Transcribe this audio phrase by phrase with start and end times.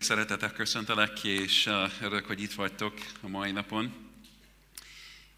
[0.00, 3.92] Szeretetek köszöntelek, és uh, örülök, hogy itt vagytok a mai napon.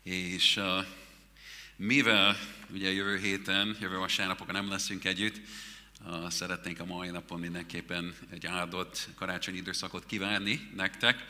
[0.03, 0.87] És uh,
[1.77, 2.37] mivel
[2.71, 5.41] ugye jövő héten, jövő vasárnapokon nem leszünk együtt,
[6.07, 11.27] uh, szeretnénk a mai napon mindenképpen egy áldott karácsonyi időszakot kívánni nektek.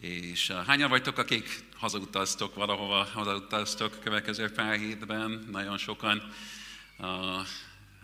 [0.00, 5.48] És uh, hányan vagytok, akik hazautaztok valahova, hazautaztok következő pár hétben?
[5.50, 6.32] Nagyon sokan.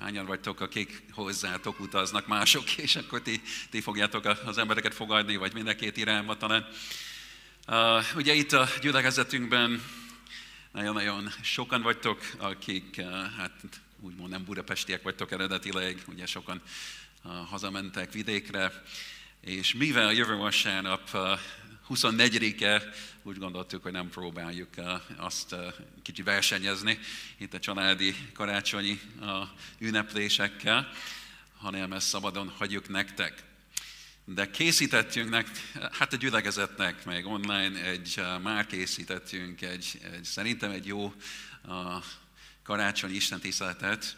[0.01, 3.41] Hányan vagytok, akik hozzátok utaznak mások, és akkor ti,
[3.71, 6.67] ti fogjátok az embereket fogadni, vagy mind a két irányba talán.
[7.67, 9.83] Uh, ugye itt a gyülekezetünkben
[10.73, 13.53] nagyon-nagyon sokan vagytok, akik uh, hát
[14.01, 16.63] úgymond nem budapestiek vagytok eredetileg, ugye sokan
[17.25, 18.83] uh, hazamentek vidékre,
[19.41, 21.11] és mivel jövő vasárnap
[21.91, 22.83] 24-e
[23.23, 24.69] úgy gondoltuk, hogy nem próbáljuk
[25.17, 25.57] azt
[26.03, 26.99] kicsi versenyezni
[27.39, 29.01] itt a családi karácsonyi
[29.79, 30.93] ünneplésekkel,
[31.57, 33.43] hanem ezt szabadon hagyjuk nektek.
[34.25, 35.49] De készítettünk, nek,
[35.93, 41.15] hát a gyülekezetnek, meg online egy, már készítettünk egy, egy szerintem egy jó
[42.63, 44.17] karácsonyi istentiszteletet,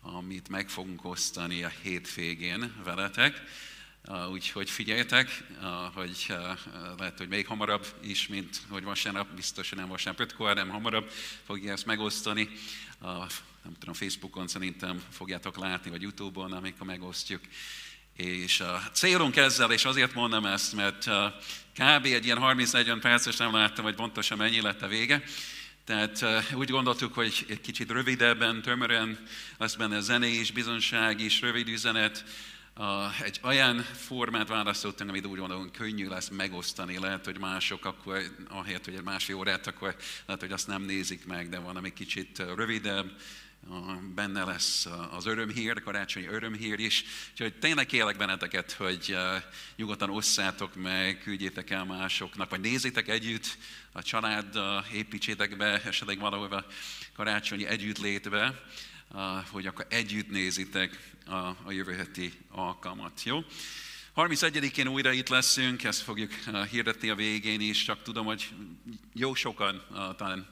[0.00, 3.42] amit meg fogunk osztani a hétvégén veletek
[4.30, 5.42] Úgyhogy figyeljetek,
[5.94, 6.26] hogy
[6.98, 11.10] lehet, hogy még hamarabb is, mint hogy vasárnap, biztos, hogy nem vasárnap ötkor, nem hamarabb
[11.46, 12.48] fogja ezt megosztani.
[13.62, 17.40] Nem tudom, Facebookon szerintem fogjátok látni, vagy Youtube-on, amikor megosztjuk.
[18.16, 21.04] És a célunk ezzel, és azért mondom ezt, mert
[21.74, 22.04] kb.
[22.04, 25.22] egy ilyen 30-40 perces nem láttam, hogy pontosan mennyi lett a vége.
[25.84, 29.26] Tehát úgy gondoltuk, hogy egy kicsit rövidebben, tömören
[29.58, 32.24] lesz benne zene is, bizonság is, rövid üzenet,
[33.22, 36.98] egy olyan formát választottunk, amit úgy gondolom, könnyű lesz megosztani.
[36.98, 41.26] Lehet, hogy mások akkor, ahelyett, hogy egy másfél órát, akkor lehet, hogy azt nem nézik
[41.26, 43.10] meg, de van, ami kicsit rövidebb,
[44.14, 47.04] benne lesz az örömhír, karácsonyi örömhír is.
[47.30, 49.16] Úgyhogy tényleg kérlek benneteket, hogy
[49.76, 53.58] nyugodtan osszátok meg, küldjétek el másoknak, vagy nézzétek együtt
[53.92, 54.58] a család,
[54.92, 56.64] építsétek be esetleg valahol
[57.14, 58.62] karácsonyi együttlétbe,
[59.50, 63.22] hogy akkor együtt nézitek a, a jövő heti alkalmat.
[63.22, 63.44] Jó?
[64.16, 66.32] 31-én újra itt leszünk, ezt fogjuk
[66.70, 68.48] hirdetni a végén is, csak tudom, hogy
[69.14, 69.82] jó sokan
[70.16, 70.48] talán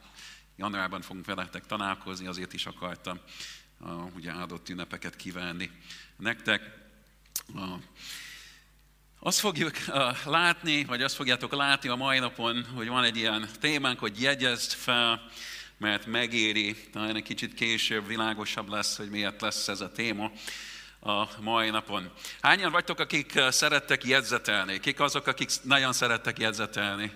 [0.56, 3.20] januárban fogunk veletek találkozni, azért is akartam
[4.14, 5.70] ugye áldott ünnepeket kívánni
[6.16, 6.62] nektek.
[9.18, 9.76] Azt fogjuk
[10.24, 14.72] látni, vagy azt fogjátok látni a mai napon, hogy van egy ilyen témánk, hogy jegyezd
[14.72, 15.30] fel,
[15.78, 20.30] mert megéri, talán egy kicsit később világosabb lesz, hogy miért lesz ez a téma
[21.00, 22.10] a mai napon.
[22.40, 24.80] Hányan vagytok, akik eh, szerettek jegyzetelni?
[24.80, 27.12] Kik azok, akik nagyon szerettek jegyzetelni?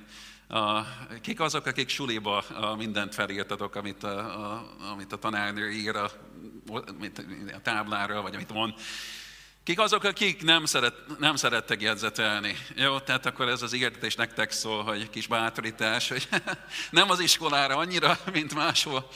[1.23, 2.45] Kik azok, akik suliba
[2.77, 6.11] mindent felírtatok, amit a, a, amit a tanárnő ír a,
[7.53, 8.75] a táblára, vagy amit mond?
[9.65, 12.56] Kik azok, akik nem, szeret, nem szerettek jegyzetelni?
[12.77, 16.28] Jó, tehát akkor ez az ígéretés nektek szól, hogy kis bátorítás, hogy
[16.91, 19.09] nem az iskolára annyira, mint máshol,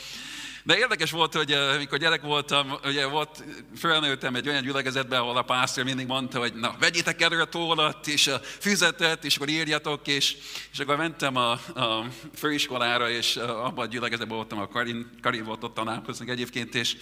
[0.67, 3.45] de érdekes volt, hogy eh, mikor gyerek voltam, ugye volt,
[3.77, 8.07] felnőttem egy olyan gyülekezetben, ahol a pásztor mindig mondta, hogy na, vegyétek elő a tollat
[8.07, 10.37] és a füzetet, és akkor írjatok, és,
[10.73, 15.45] és akkor mentem a, a főiskolára, és eh, abban a gyülekezetben voltam, a Karin, Karin
[15.45, 16.97] volt ott tanálkozni egyébként, és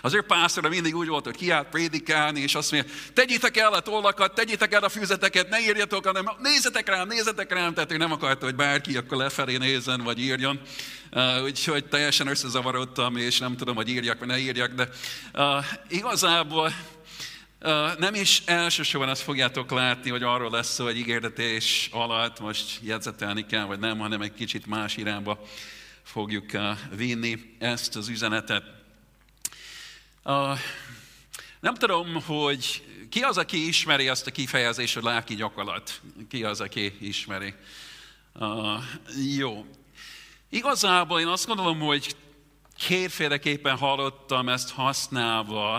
[0.00, 3.80] az ő pásztora mindig úgy volt, hogy kiállt prédikálni, és azt mondja, tegyétek el a
[3.80, 8.12] tollakat, tegyétek el a füzeteket, ne írjatok, hanem nézzetek rám, nézzetek rám, tehát ő nem
[8.12, 10.60] akarta, hogy bárki akkor lefelé nézzen, vagy írjon.
[11.12, 14.88] Uh, úgyhogy teljesen összezavarodtam, és nem tudom, hogy írjak, vagy ne írjak, de
[15.34, 16.72] uh, igazából
[17.60, 22.78] uh, nem is elsősorban azt fogjátok látni, hogy arról lesz szó, hogy ígérdetés alatt most
[22.82, 25.40] jegyzetelni kell, vagy nem, hanem egy kicsit más irányba
[26.02, 26.50] fogjuk
[26.96, 28.64] vinni ezt az üzenetet.
[31.60, 36.00] Nem tudom, hogy ki az, aki ismeri azt a kifejezést, hogy lelki gyakorlat.
[36.28, 37.54] Ki az, aki ismeri?
[38.34, 38.82] Uh,
[39.36, 39.66] jó,
[40.52, 42.16] Igazából én azt gondolom, hogy
[42.86, 45.76] kétféleképpen hallottam ezt használva.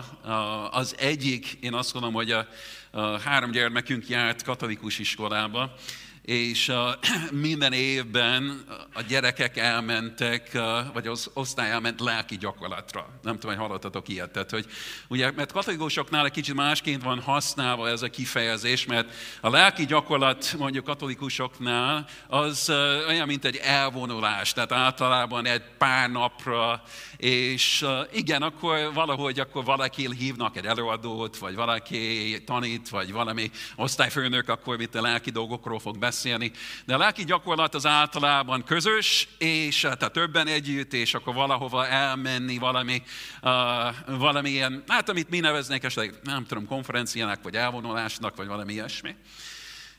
[0.72, 2.48] Az egyik, én azt gondolom, hogy a,
[2.92, 5.74] a három gyermekünk járt katolikus iskolába,
[6.22, 6.72] és
[7.32, 8.64] minden évben
[8.94, 10.58] a gyerekek elmentek,
[10.94, 13.10] vagy az osztály elment lelki gyakorlatra.
[13.22, 14.32] Nem tudom, hogy hallottatok ilyet.
[14.32, 14.66] Tehát, hogy,
[15.08, 20.56] ugye, mert katolikusoknál egy kicsit másként van használva ez a kifejezés, mert a lelki gyakorlat
[20.58, 22.70] mondjuk katolikusoknál az
[23.08, 26.84] olyan, mint egy elvonulás, tehát általában egy pár napra,
[27.18, 34.50] és igen, akkor valahogy akkor valaki hívnak egy előadót, vagy valaki tanít, vagy valami osztályfőnök,
[34.50, 36.52] akkor mit a lelki dolgokról fog beszélni, beszélni,
[36.86, 41.88] de a lelki gyakorlat az általában közös, és eh, tehát többen együtt, és akkor valahova
[41.88, 43.04] elmenni, valami,
[43.42, 49.16] uh, valamilyen, hát amit mi neveznék esetleg, nem tudom, konferenciának, vagy elvonulásnak, vagy valami ilyesmi.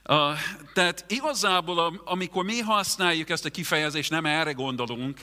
[0.09, 0.39] Uh,
[0.75, 5.21] tehát igazából, amikor mi használjuk ezt a kifejezést, nem erre gondolunk,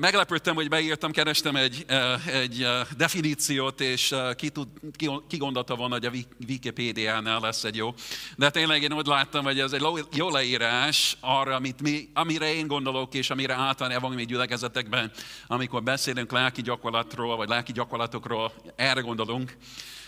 [0.00, 1.84] Meglepődtem, hogy beírtam, kerestem egy,
[2.26, 2.66] egy
[2.96, 6.10] definíciót, és ki, tud, ki, ki gondolta volna, hogy a
[6.48, 7.94] Wikipédiánál lesz egy jó.
[8.36, 9.82] De tényleg én úgy láttam, hogy ez egy
[10.12, 15.10] jó leírás arra, amit mi, amire én gondolok, és amire általán evangéliumi gyülekezetekben,
[15.46, 19.56] amikor beszélünk lelki gyakorlatról, vagy lelki gyakorlatokról, erre gondolunk.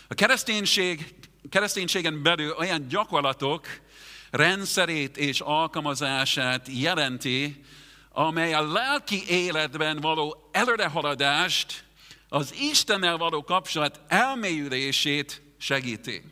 [0.09, 1.15] A kereszténység,
[1.51, 3.67] kereszténységen belül olyan gyakorlatok
[4.31, 7.65] rendszerét és alkalmazását jelenti,
[8.13, 11.85] amely a lelki életben való előrehaladást,
[12.29, 16.23] az Istennel való kapcsolat elmélyülését segíti.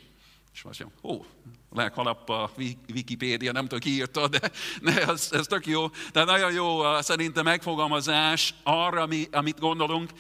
[0.53, 1.25] És most mondjam, ó,
[1.71, 2.51] leghalap a
[2.95, 4.41] Wikipédia, nem tudom ki írta, de,
[4.83, 5.89] de ez, ez tök jó.
[5.89, 10.11] Tehát nagyon jó szerintem megfogalmazás arra, amit gondolunk.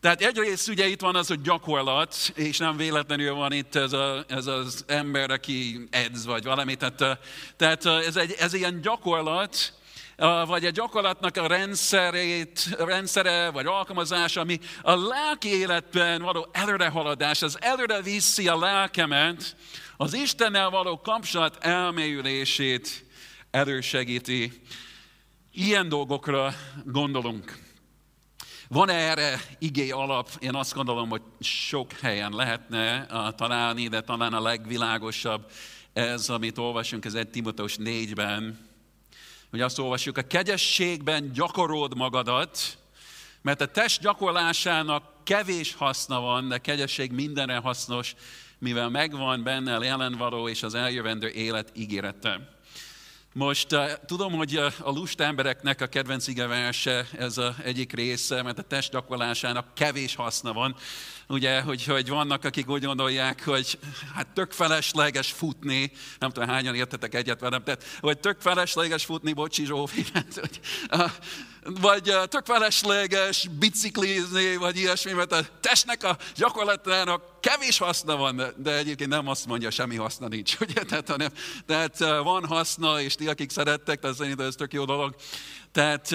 [0.00, 4.24] Tehát egyrészt ugye itt van az, hogy gyakorlat, és nem véletlenül van itt ez, a,
[4.28, 6.74] ez az ember, aki edz, vagy valami.
[6.74, 7.18] Tehát,
[7.56, 9.72] tehát ez, egy, ez ilyen gyakorlat,
[10.46, 17.58] vagy a gyakorlatnak a rendszerét, rendszere, vagy alkalmazása, ami a lelki életben való előrehaladás, az
[17.60, 19.56] előre viszi a lelkemet,
[19.96, 23.04] az Istennel való kapcsolat elmélyülését
[23.50, 24.52] erősegíti.
[25.52, 27.58] Ilyen dolgokra gondolunk.
[28.68, 30.28] Van erre igé alap?
[30.38, 33.06] Én azt gondolom, hogy sok helyen lehetne
[33.36, 35.50] találni, de talán a legvilágosabb
[35.92, 38.72] ez, amit olvasunk az 1 Timoteus 4-ben,
[39.54, 42.58] hogy azt olvasjuk, a kegyességben gyakorold magadat,
[43.42, 48.14] mert a test gyakorlásának kevés haszna van, de kegyesség mindenre hasznos,
[48.58, 52.53] mivel megvan benne a jelenvaló és az eljövendő élet ígérete.
[53.36, 58.42] Most uh, tudom, hogy a, a lust embereknek a kedvenc verse ez az egyik része,
[58.42, 60.76] mert a test gyakorlásának kevés haszna van.
[61.28, 63.78] Ugye, hogy, hogy vannak, akik úgy gondolják, hogy
[64.14, 69.32] hát tök felesleges futni, nem tudom hányan értetek egyet velem, tehát, hogy tök felesleges futni,
[69.32, 70.60] bocsi Zsófi, hát, hogy,
[70.90, 71.10] uh,
[71.64, 78.76] vagy tök felesleges biciklizni, vagy ilyesmi, mert a testnek a gyakorlatának kevés haszna van, de
[78.76, 80.82] egyébként nem azt mondja, semmi haszna nincs, ugye?
[80.82, 81.30] Tehát, hanem,
[81.66, 85.14] tehát van haszna, és ti, akik szerettek, tehát szerintem ez tök jó dolog.
[85.74, 86.14] Tehát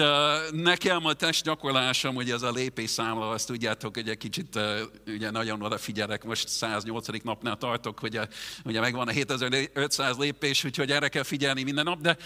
[0.50, 4.58] nekem a test gyakorlásom, hogy ez a lépésszámla, azt tudjátok, hogy egy kicsit
[5.06, 7.22] ugye nagyon odafigyelek, most 108.
[7.22, 8.20] napnál tartok, hogy
[8.64, 12.16] ugye megvan a 7500 lépés, úgyhogy erre kell figyelni minden nap, de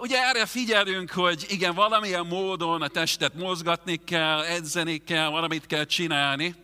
[0.00, 5.84] ugye erre figyelünk, hogy igen, valamilyen módon a testet mozgatni kell, edzeni kell, valamit kell
[5.84, 6.54] csinálni,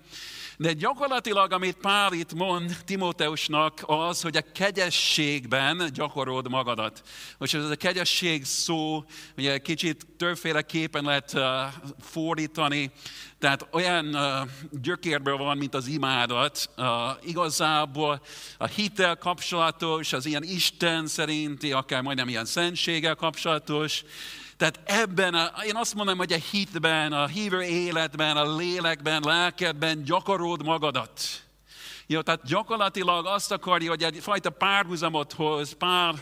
[0.57, 7.03] de gyakorlatilag, amit Pál itt mond Timóteusnak, az, hogy a kegyességben gyakorold magadat.
[7.39, 9.05] Most ez a kegyesség szó,
[9.37, 11.43] ugye kicsit többféleképpen lehet uh,
[12.01, 12.91] fordítani,
[13.39, 14.49] tehát olyan uh,
[14.83, 16.71] gyökérből van, mint az imádat.
[16.77, 16.87] Uh,
[17.23, 18.23] igazából
[18.59, 24.05] a hitel kapcsolatos, az ilyen Isten szerinti, akár majdnem ilyen szentséggel kapcsolatos,
[24.57, 30.05] tehát ebben, a, én azt mondom, hogy a hitben, a hívő életben, a lélekben, lelkedben
[30.05, 31.21] gyakorold magadat.
[32.07, 36.15] Jó, tehát gyakorlatilag azt akarja, hogy egyfajta párhuzamot hoz, pár,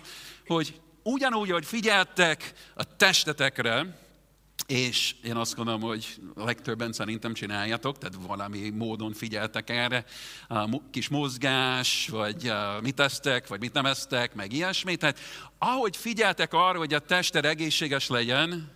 [0.47, 3.99] hogy ugyanúgy, hogy figyeltek a testetekre,
[4.71, 10.05] és én azt gondolom, hogy a legtöbben szerintem csináljátok, tehát valami módon figyeltek erre,
[10.91, 12.53] kis mozgás, vagy
[12.83, 14.97] mit esztek, vagy mit nem esztek, meg ilyesmi.
[14.97, 15.19] Tehát
[15.59, 18.73] ahogy figyeltek arra, hogy a tested egészséges legyen,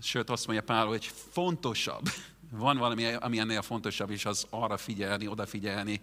[0.00, 2.08] sőt azt mondja Pál, hogy fontosabb,
[2.50, 6.00] van valami, ami ennél fontosabb is, az arra figyelni, odafigyelni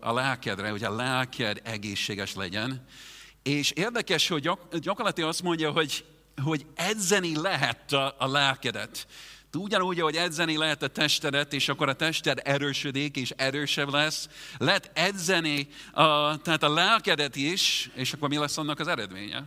[0.00, 2.86] a lelkedre, hogy a lelked egészséges legyen.
[3.42, 6.04] És érdekes, hogy gyakorlatilag azt mondja, hogy
[6.42, 9.06] hogy edzeni lehet a, a lelkedet.
[9.56, 14.28] Ugyanúgy, hogy edzeni lehet a testedet, és akkor a tested erősödik, és erősebb lesz.
[14.58, 19.44] Lehet edzeni a, tehát a lelkedet is, és akkor mi lesz annak az eredménye?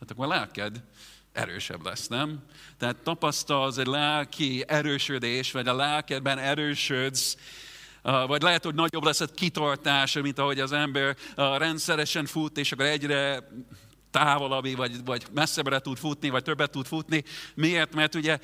[0.00, 0.82] Hát akkor a lelked
[1.32, 2.42] erősebb lesz, nem?
[2.78, 7.36] Tehát tapasztalsz egy lelki erősödés, vagy a lelkedben erősödsz,
[8.02, 12.84] vagy lehet, hogy nagyobb lesz a kitartás, mint ahogy az ember rendszeresen fut, és akkor
[12.84, 13.48] egyre
[14.12, 17.24] távolabb, vagy, vagy messzebbre tud futni, vagy többet tud futni.
[17.54, 17.94] Miért?
[17.94, 18.38] Mert ugye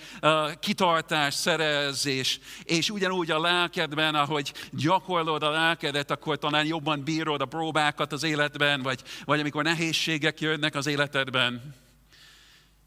[0.61, 7.47] kitartás, szerezés, és ugyanúgy a lelkedben, ahogy gyakorlod a lelkedet, akkor talán jobban bírod a
[7.47, 11.75] próbákat az életben, vagy, vagy amikor nehézségek jönnek az életedben.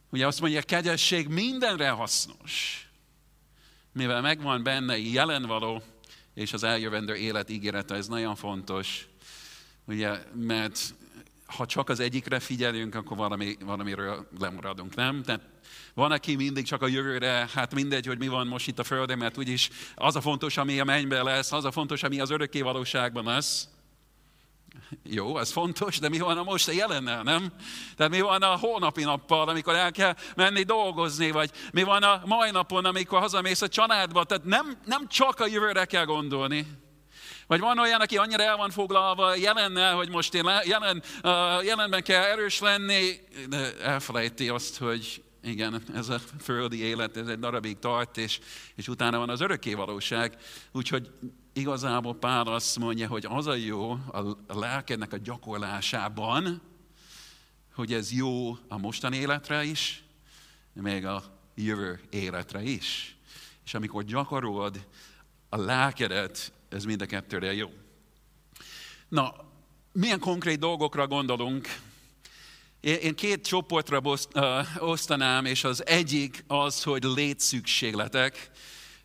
[0.10, 2.86] Ugye azt mondja, a kegyesség mindenre hasznos,
[3.94, 5.84] mivel megvan benne jelenvaló,
[6.34, 9.08] és az eljövendő élet ígérete, ez nagyon fontos,
[9.86, 10.94] ugye, mert
[11.58, 15.24] ha csak az egyikre figyelünk, akkor valami, valamiről lemaradunk, nem?
[15.24, 15.42] Tehát
[15.94, 19.18] van, aki mindig csak a jövőre, hát mindegy, hogy mi van most itt a Földön,
[19.18, 22.62] mert úgyis az a fontos, ami a mennyben lesz, az a fontos, ami az örökké
[22.62, 23.68] valóságban lesz.
[25.04, 27.54] Jó, ez fontos, de mi van a most a jelennel, nem?
[27.96, 32.22] Tehát mi van a holnapi nappal, amikor el kell menni dolgozni, vagy mi van a
[32.26, 34.24] mai napon, amikor hazamész a családba.
[34.24, 36.68] Tehát nem, nem csak a jövőre kell gondolni.
[37.52, 41.04] Vagy van olyan, aki annyira el van foglalva jelennel, hogy most én jelen,
[41.64, 43.16] jelenben kell erős lenni,
[43.50, 48.40] de elfelejti azt, hogy igen, ez a földi élet, ez egy darabig tart, és,
[48.76, 50.38] és utána van az örökké valóság.
[50.72, 51.12] Úgyhogy
[51.54, 56.62] igazából Pál azt mondja, hogy az a jó a lelkednek a gyakorlásában,
[57.74, 60.04] hogy ez jó a mostani életre is,
[60.74, 61.24] még a
[61.56, 63.16] jövő életre is.
[63.66, 64.88] És amikor gyakorolod
[65.50, 67.70] a lelkedet, ez mind a kettőre jó.
[69.08, 69.34] Na,
[69.92, 71.76] milyen konkrét dolgokra gondolunk?
[72.80, 74.02] Én két csoportra
[74.78, 78.52] osztanám, és az egyik az, hogy létszükségletek,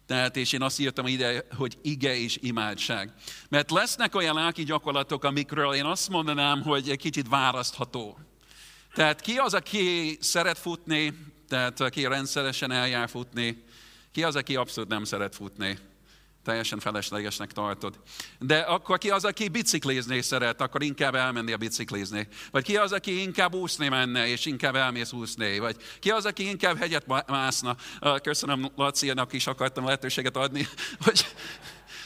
[0.07, 3.13] tehát, és én azt írtam ide, hogy ige és imádság.
[3.49, 8.19] Mert lesznek olyan lelki gyakorlatok, amikről én azt mondanám, hogy egy kicsit választható.
[8.95, 11.19] Tehát ki az, aki szeret futni,
[11.49, 13.65] tehát aki rendszeresen eljár futni,
[14.13, 15.79] ki az, aki abszolút nem szeret futni
[16.47, 17.99] teljesen feleslegesnek tartod.
[18.39, 22.29] De akkor ki az, aki biciklizni szeret, akkor inkább elmenni a biciklizni.
[22.51, 25.59] Vagy ki az, aki inkább úszni menne, és inkább elmész úszni.
[25.59, 27.77] Vagy ki az, aki inkább hegyet mászna.
[28.23, 30.69] Köszönöm Laciának is akartam lehetőséget adni,
[31.05, 31.27] hogy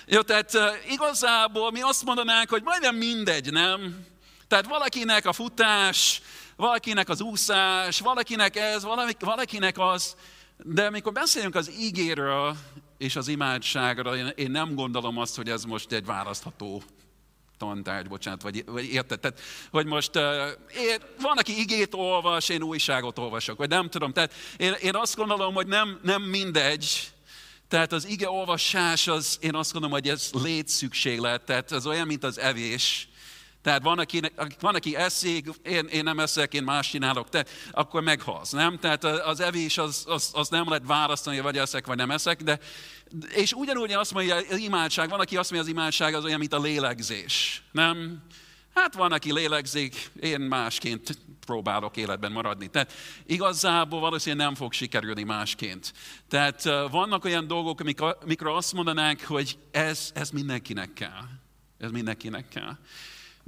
[0.06, 0.52] jó, tehát
[0.88, 4.06] igazából mi azt mondanánk, hogy majdnem mindegy, nem?
[4.48, 6.22] Tehát valakinek a futás,
[6.56, 8.84] valakinek az úszás, valakinek ez,
[9.18, 10.16] valakinek az,
[10.56, 12.56] de amikor beszélünk az ígéről,
[13.00, 16.82] és az imádságra, én, nem gondolom azt, hogy ez most egy választható
[17.58, 19.20] tantárgy, bocsánat, vagy, vagy érted?
[19.20, 19.40] Tehát,
[19.70, 20.16] hogy most
[20.74, 24.12] én, van, aki igét olvas, én újságot olvasok, vagy nem tudom.
[24.12, 27.12] Tehát én, én azt gondolom, hogy nem, nem mindegy,
[27.68, 32.24] tehát az ige olvasás, az, én azt gondolom, hogy ez létszükséglet, tehát ez olyan, mint
[32.24, 33.08] az evés.
[33.62, 34.20] Tehát van, aki,
[34.60, 38.78] van, aki eszik, én, én nem eszek, én más csinálok, te, akkor meghalsz, nem?
[38.78, 42.58] Tehát az evés az, az, az nem lehet választani, vagy eszek, vagy nem eszek, de
[43.34, 46.52] és ugyanúgy azt mondja, az imádság, van, aki azt mondja, az imádság az olyan, mint
[46.52, 48.22] a lélegzés, nem?
[48.74, 52.68] Hát van, aki lélegzik, én másként próbálok életben maradni.
[52.68, 52.92] Tehát
[53.26, 55.92] igazából valószínűleg nem fog sikerülni másként.
[56.28, 57.80] Tehát vannak olyan dolgok,
[58.22, 61.22] amikről azt mondanánk, hogy ez, ez mindenkinek kell.
[61.78, 62.76] Ez mindenkinek kell.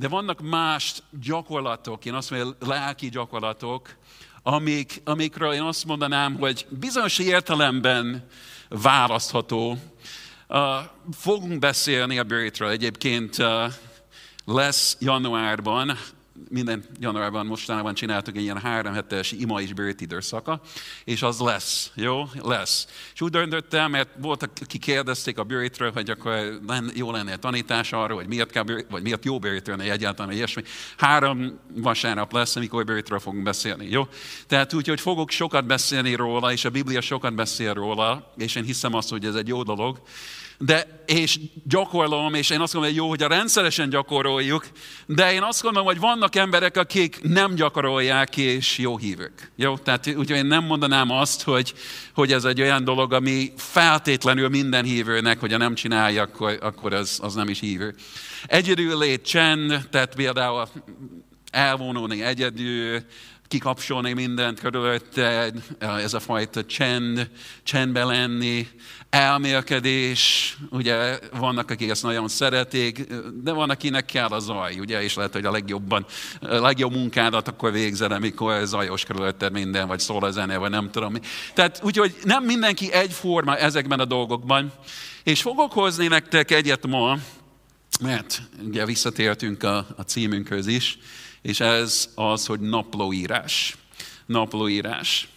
[0.02, 3.97] De vannak más gyakorlatok, én azt mondom, lelki gyakorlatok,
[4.42, 8.26] amik, amikről én azt mondanám, hogy bizonyos értelemben
[8.68, 9.76] választható.
[10.49, 10.59] Uh,
[11.12, 12.68] fogunk beszélni a bőrétről.
[12.68, 13.73] Egyébként uh,
[14.44, 15.99] lesz januárban
[16.48, 20.60] minden januárban mostanában csináltuk egy ilyen három hetes ima és bőt időszaka,
[21.04, 22.22] és az lesz, jó?
[22.42, 22.86] Lesz.
[23.14, 26.60] És úgy döntöttem, mert voltak, akik kérdezték a bőrétről, hogy akkor
[26.94, 30.62] jó lenne a tanítás arról, hogy miért, kell bőrét, vagy miért jó bőrétről egyáltalán, ilyesmi.
[30.96, 34.08] Három vasárnap lesz, amikor bőrétről fogunk beszélni, jó?
[34.46, 38.64] Tehát úgy, hogy fogok sokat beszélni róla, és a Biblia sokat beszél róla, és én
[38.64, 40.02] hiszem azt, hogy ez egy jó dolog,
[40.64, 44.66] de, és gyakorlom, és én azt gondolom, hogy jó, hogy a rendszeresen gyakoroljuk,
[45.07, 49.50] de én azt gondolom, hogy vannak emberek, akik nem gyakorolják, és jó hívők.
[49.57, 49.78] Jó?
[49.78, 51.75] Tehát úgyhogy én nem mondanám azt, hogy,
[52.14, 57.19] hogy ez egy olyan dolog, ami feltétlenül minden hívőnek, hogyha nem csinálja, akkor, akkor az,
[57.23, 57.95] az nem is hívő.
[58.47, 60.69] Egyedül lét csend, tehát például
[61.50, 63.02] elvonulni egyedül,
[63.52, 67.30] kikapcsolni mindent körülötted, ez a fajta csend,
[67.62, 68.68] csendbe lenni,
[69.11, 73.06] elmélkedés, ugye vannak, akik ezt nagyon szeretik,
[73.42, 76.06] de van, akinek kell a zaj, ugye, és lehet, hogy a legjobban,
[76.40, 80.90] a legjobb munkádat akkor végzel, amikor zajos körülötted minden, vagy szól a zene, vagy nem
[80.90, 81.14] tudom.
[81.54, 84.73] Tehát úgyhogy nem mindenki egyforma ezekben a dolgokban,
[85.23, 87.18] és fogok hozni nektek egyet ma,
[88.00, 90.99] mert ugye visszatértünk a, a címünkhöz is,
[91.42, 93.76] és ez az, hogy naplóírás.
[94.26, 95.28] Naplóírás.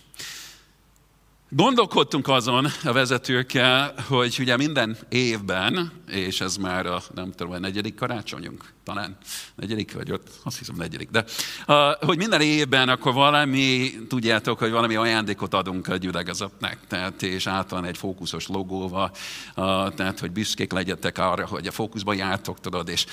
[1.57, 7.59] Gondolkodtunk azon a vezetőkkel, hogy ugye minden évben, és ez már a, nem tudom, a
[7.59, 9.17] negyedik karácsonyunk, talán
[9.55, 11.25] negyedik vagy ott, azt hiszem negyedik, de
[11.99, 17.85] hogy minden évben akkor valami, tudjátok, hogy valami ajándékot adunk a gyülekezetnek, tehát és általán
[17.85, 19.11] egy fókuszos logóval,
[19.95, 23.05] tehát hogy büszkék legyetek arra, hogy a fókuszban jártok, tudod, és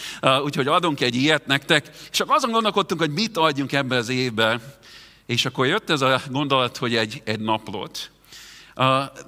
[0.45, 4.61] úgyhogy adunk egy ilyet nektek, és akkor azon gondolkodtunk, hogy mit adjunk ebbe az évbe,
[5.27, 8.12] és akkor jött ez a gondolat, hogy egy, egy naplót.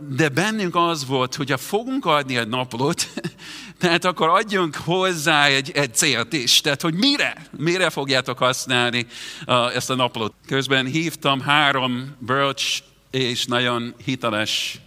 [0.09, 3.09] De bennünk az volt, hogy ha fogunk adni egy naplót,
[3.81, 6.61] tehát akkor adjunk hozzá egy, egy célt is.
[6.61, 9.07] Tehát, hogy mire, mire fogjátok használni
[9.75, 10.35] ezt a naplót.
[10.47, 12.79] Közben hívtam három bölcs
[13.11, 14.81] és nagyon hiteles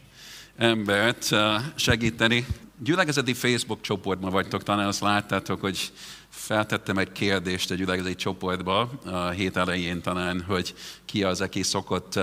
[0.58, 1.36] embert
[1.76, 2.46] segíteni.
[2.84, 5.92] Gyülekezeti Facebook csoportban vagytok, talán azt láttátok, hogy
[6.38, 10.74] feltettem egy kérdést egy ülegzői csoportba a hét elején talán, hogy
[11.06, 12.20] ki az, aki szokott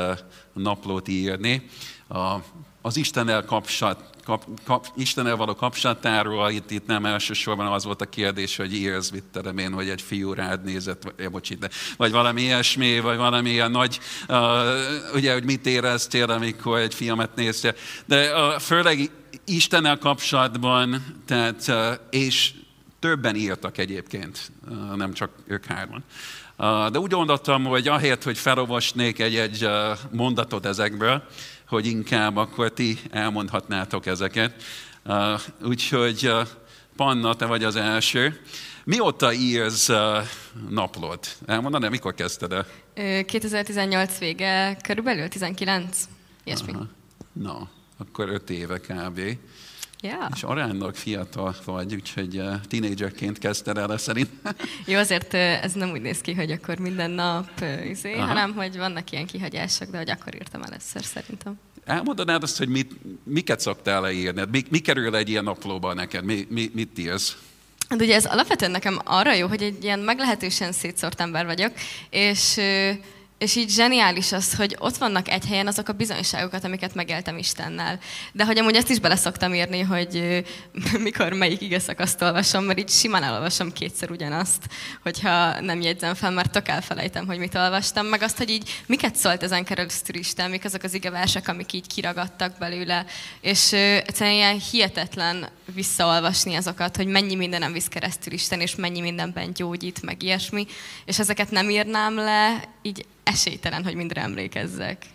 [0.53, 1.69] naplót írni.
[2.83, 8.09] Az Istennel kapcsolat, kap, kap, Istennel való kapcsolatáról, itt, itt nem elsősorban az volt a
[8.09, 12.11] kérdés, hogy írsz, mit tudom én, hogy egy fiú rád nézett, vagy, bocsit, de, vagy
[12.11, 14.37] valami ilyesmi, vagy valami ilyen nagy, uh,
[15.15, 17.75] ugye, hogy mit éreztél, amikor egy filmet néztél.
[18.07, 19.11] De uh, főleg
[19.45, 22.53] Istennel kapcsolatban, tehát, uh, és
[23.05, 24.51] többen írtak egyébként,
[24.95, 26.05] nem csak ők hárman.
[26.93, 29.69] De úgy gondoltam, hogy ahelyett, hogy felolvasnék egy-egy
[30.11, 31.23] mondatot ezekből,
[31.69, 34.63] hogy inkább akkor ti elmondhatnátok ezeket.
[35.63, 36.33] Úgyhogy
[36.97, 38.41] Panna, te vagy az első.
[38.85, 39.91] Mióta írsz
[40.69, 41.37] naplót?
[41.47, 42.67] Elmondaná, mikor kezdted el?
[43.25, 46.09] 2018 vége, körülbelül 19,
[46.45, 46.73] ilyesmi.
[46.73, 46.87] Aha.
[47.33, 47.69] Na,
[47.99, 49.21] akkor öt éve kb.
[50.05, 50.31] Yeah.
[50.35, 54.31] És aránylag fiatal vagy, úgyhogy uh, tínédzserként kezdted el szerint.
[54.87, 58.77] Jó, azért ez nem úgy néz ki, hogy akkor minden nap uh, izé, hanem hogy
[58.77, 61.59] vannak ilyen kihagyások, de hogy akkor írtam először szerintem.
[61.85, 62.93] Elmondanád azt, hogy mit,
[63.25, 64.43] miket szoktál leírni?
[64.51, 66.25] Mi, mi kerül egy ilyen naplóba neked?
[66.25, 67.37] Mi, mi, mit írsz?
[67.89, 71.73] Hát ugye ez alapvetően nekem arra jó, hogy egy ilyen meglehetősen szétszórt ember vagyok,
[72.11, 72.61] és
[73.39, 77.99] és így zseniális az, hogy ott vannak egy helyen azok a bizonyságokat, amiket megéltem Istennel.
[78.33, 80.45] De hogy amúgy ezt is bele szoktam írni, hogy
[80.99, 84.63] mikor melyik ige szakaszt olvasom, mert így simán elolvasom kétszer ugyanazt,
[85.03, 89.17] hogyha nem jegyzem fel, mert tök elfelejtem, hogy mit olvastam, meg azt, hogy így miket
[89.17, 93.05] szólt ezen keresztül Isten, mik azok az igeversek, amik így kiragadtak belőle.
[93.41, 99.53] És egyszerűen ilyen hihetetlen visszaolvasni azokat, hogy mennyi mindenem visz keresztül Isten, és mennyi mindenben
[99.53, 100.67] gyógyít, meg ilyesmi.
[101.05, 105.07] És ezeket nem írnám le, így esélytelen, hogy mindre emlékezzek.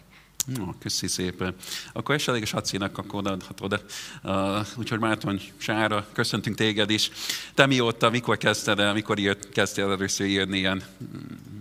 [0.45, 1.55] No, köszi szépen.
[1.93, 3.85] Akkor esetleges Hacinak akkor odaadhatod.
[4.23, 7.11] Uh, úgyhogy Márton Sára, köszöntünk téged is.
[7.53, 10.83] Te mióta, mikor kezdted el, mikor írt, kezdtél először írni ilyen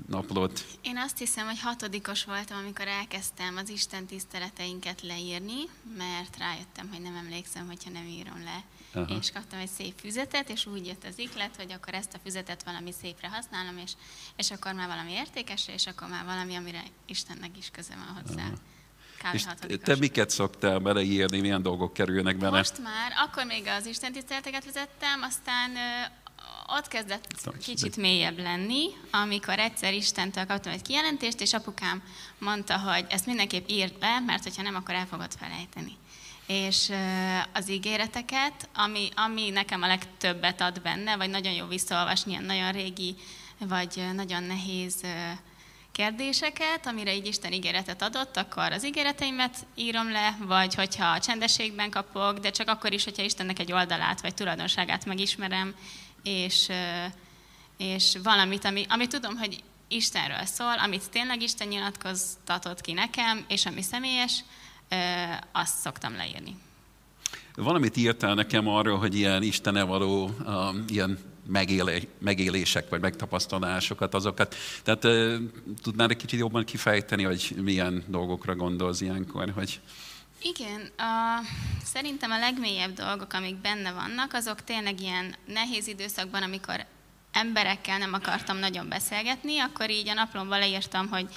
[0.06, 0.64] naplót?
[0.82, 5.62] Én azt hiszem, hogy hatodikos voltam, amikor elkezdtem az Isten tiszteleteinket leírni,
[5.96, 8.64] mert rájöttem, hogy nem emlékszem, hogyha nem írom le.
[8.92, 9.14] Aha.
[9.20, 12.64] És kaptam egy szép füzetet, és úgy jött az iklet, hogy akkor ezt a füzetet
[12.64, 13.92] valami szépre használom, és,
[14.36, 18.42] és akkor már valami értékesre, és akkor már valami, amire Istennek is köze van hozzá.
[18.42, 18.56] Aha.
[19.32, 19.46] És
[19.82, 22.56] te miket szoktál beleírni, milyen dolgok kerülnek bele?
[22.56, 25.70] Most már, akkor még az Isten tiszteleteket vezettem, aztán
[26.66, 32.02] ott kezdett kicsit mélyebb lenni, amikor egyszer Istentől kaptam egy kijelentést, és apukám
[32.38, 35.96] mondta, hogy ezt mindenképp írd le, mert hogyha nem, akkor el fogod felejteni.
[36.48, 36.92] És
[37.52, 42.72] az ígéreteket, ami, ami nekem a legtöbbet ad benne, vagy nagyon jó visszaolvasni ilyen nagyon
[42.72, 43.14] régi,
[43.58, 45.04] vagy nagyon nehéz
[45.92, 51.90] kérdéseket, amire így Isten ígéretet adott, akkor az ígéreteimet írom le, vagy hogyha a csendességben
[51.90, 55.74] kapok, de csak akkor is, hogyha Istennek egy oldalát vagy tulajdonságát megismerem,
[56.22, 56.68] és,
[57.76, 63.66] és valamit, ami, ami tudom, hogy Istenről szól, amit tényleg Isten nyilatkoztatott ki nekem, és
[63.66, 64.44] ami személyes,
[65.52, 66.56] azt szoktam leírni.
[67.54, 74.54] Valamit írtál nekem arról, hogy ilyen Istene való um, ilyen megélé, megélések vagy megtapasztalásokat, azokat.
[74.82, 75.36] Tehát uh,
[75.82, 79.80] tudnál egy kicsit jobban kifejteni, hogy milyen dolgokra gondolsz ilyenkor, hogy...
[80.42, 81.40] Igen, a,
[81.84, 86.84] szerintem a legmélyebb dolgok, amik benne vannak, azok tényleg ilyen nehéz időszakban, amikor
[87.32, 91.28] emberekkel nem akartam nagyon beszélgetni, akkor így a naplomba leírtam, hogy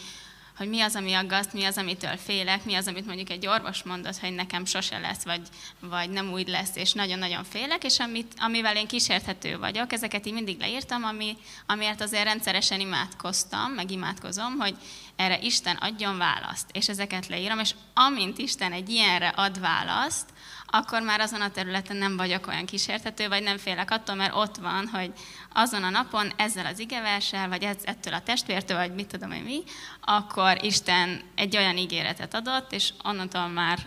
[0.58, 3.84] hogy mi az, ami aggaszt, mi az, amitől félek, mi az, amit mondjuk egy orvos
[3.84, 5.42] mondott, hogy nekem sose lesz, vagy,
[5.80, 10.34] vagy nem úgy lesz, és nagyon-nagyon félek, és amit, amivel én kísérthető vagyok, ezeket így
[10.34, 14.76] mindig leírtam, ami, amiért azért rendszeresen imádkoztam, meg imádkozom, hogy
[15.16, 20.30] erre Isten adjon választ, és ezeket leírom, és amint Isten egy ilyenre ad választ,
[20.72, 24.56] akkor már azon a területen nem vagyok olyan kísértető, vagy nem félek attól, mert ott
[24.58, 25.12] van, hogy
[25.54, 29.44] azon a napon ezzel az igeverssel, vagy ez, ettől a testvértől, vagy mit tudom én
[29.44, 29.64] mi,
[30.02, 33.80] akkor Isten egy olyan ígéretet adott, és onnantól már,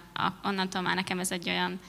[0.44, 1.81] onnantól már nekem ez egy olyan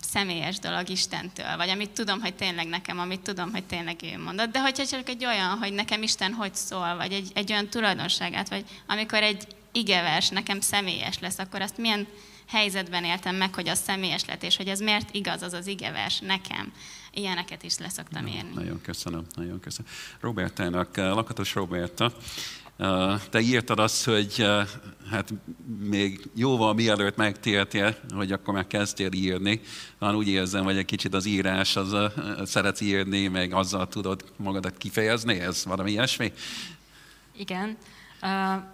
[0.00, 4.52] személyes dolog Istentől, vagy amit tudom, hogy tényleg nekem, amit tudom, hogy tényleg ő mondott.
[4.52, 8.48] De hogyha csak egy olyan, hogy nekem Isten hogy szól, vagy egy, egy olyan tulajdonságát,
[8.48, 12.06] vagy amikor egy igevers nekem személyes lesz, akkor azt milyen
[12.50, 16.18] helyzetben éltem meg, hogy az személyes lett, és hogy ez miért igaz az az igevers
[16.18, 16.72] nekem.
[17.12, 18.50] Ilyeneket is leszoktam érni.
[18.54, 19.90] Nagyon köszönöm, nagyon köszönöm.
[20.20, 22.12] Robertának, eh, Lakatos Roberta,
[22.76, 24.66] eh, te írtad azt, hogy eh,
[25.10, 25.34] hát
[25.80, 29.60] még jóval mielőtt megtértél, hogy akkor már kezdtél írni.
[29.98, 32.12] Van úgy érzem, hogy egy kicsit az írás, az a,
[32.44, 36.32] szeretsz írni, meg azzal tudod magadat kifejezni, ez valami ilyesmi?
[37.36, 37.76] Igen.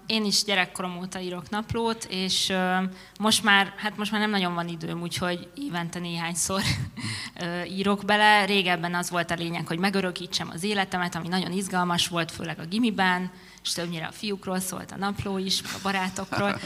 [0.07, 2.53] Én is gyerekkorom óta írok naplót, és
[3.19, 6.61] most már, hát most már nem nagyon van időm, úgyhogy évente néhányszor
[7.79, 8.45] írok bele.
[8.45, 12.67] Régebben az volt a lényeg, hogy megörökítsem az életemet, ami nagyon izgalmas volt, főleg a
[12.67, 13.31] gimiben,
[13.63, 16.59] és többnyire a fiúkról szólt a napló is, a barátokról.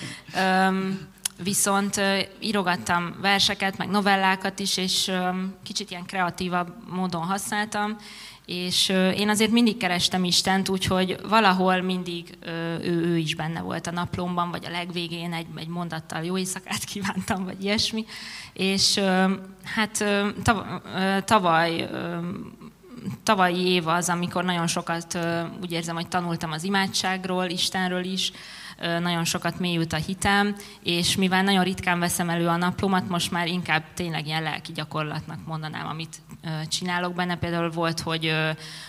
[1.43, 2.01] Viszont
[2.41, 5.13] írogattam verseket, meg novellákat is, és
[5.63, 7.97] kicsit ilyen kreatívabb módon használtam,
[8.51, 12.39] és én azért mindig kerestem Istent, úgyhogy valahol mindig
[12.83, 16.85] ő, ő is benne volt a naplomban, vagy a legvégén egy, egy mondattal jó éjszakát
[16.85, 18.05] kívántam, vagy ilyesmi.
[18.53, 19.01] És
[19.65, 20.05] hát
[21.25, 21.89] tavaly
[23.23, 25.19] tavalyi év az, amikor nagyon sokat
[25.63, 28.33] úgy érzem, hogy tanultam az imádságról, Istenről is,
[28.81, 33.47] nagyon sokat mélyült a hitem, és mivel nagyon ritkán veszem elő a naplómat, most már
[33.47, 36.23] inkább tényleg ilyen lelki gyakorlatnak mondanám, amit
[36.69, 37.37] csinálok benne.
[37.37, 38.33] Például volt, hogy,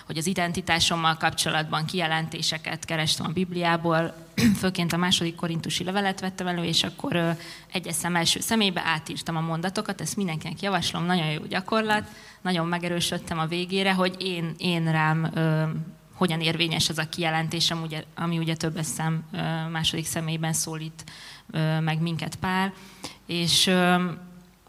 [0.06, 4.14] hogy az identitásommal kapcsolatban kijelentéseket kerestem a Bibliából,
[4.62, 7.36] főként a második korintusi levelet vettem elő, és akkor
[7.72, 12.04] egyes szem első szemébe átírtam a mondatokat, ezt mindenkinek javaslom, nagyon jó gyakorlat,
[12.42, 15.32] nagyon megerősödtem a végére, hogy én, én rám
[16.22, 19.24] hogyan érvényes ez a kijelentés, ami ugye, ami ugye többes szem
[19.72, 21.04] második személyben szólít
[21.80, 22.74] meg minket pár.
[23.26, 23.68] És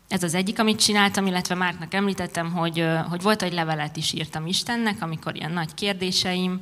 [0.09, 4.47] ez az egyik, amit csináltam, illetve Márknak említettem, hogy, hogy volt egy levelet is írtam
[4.47, 6.61] Istennek, amikor ilyen nagy kérdéseim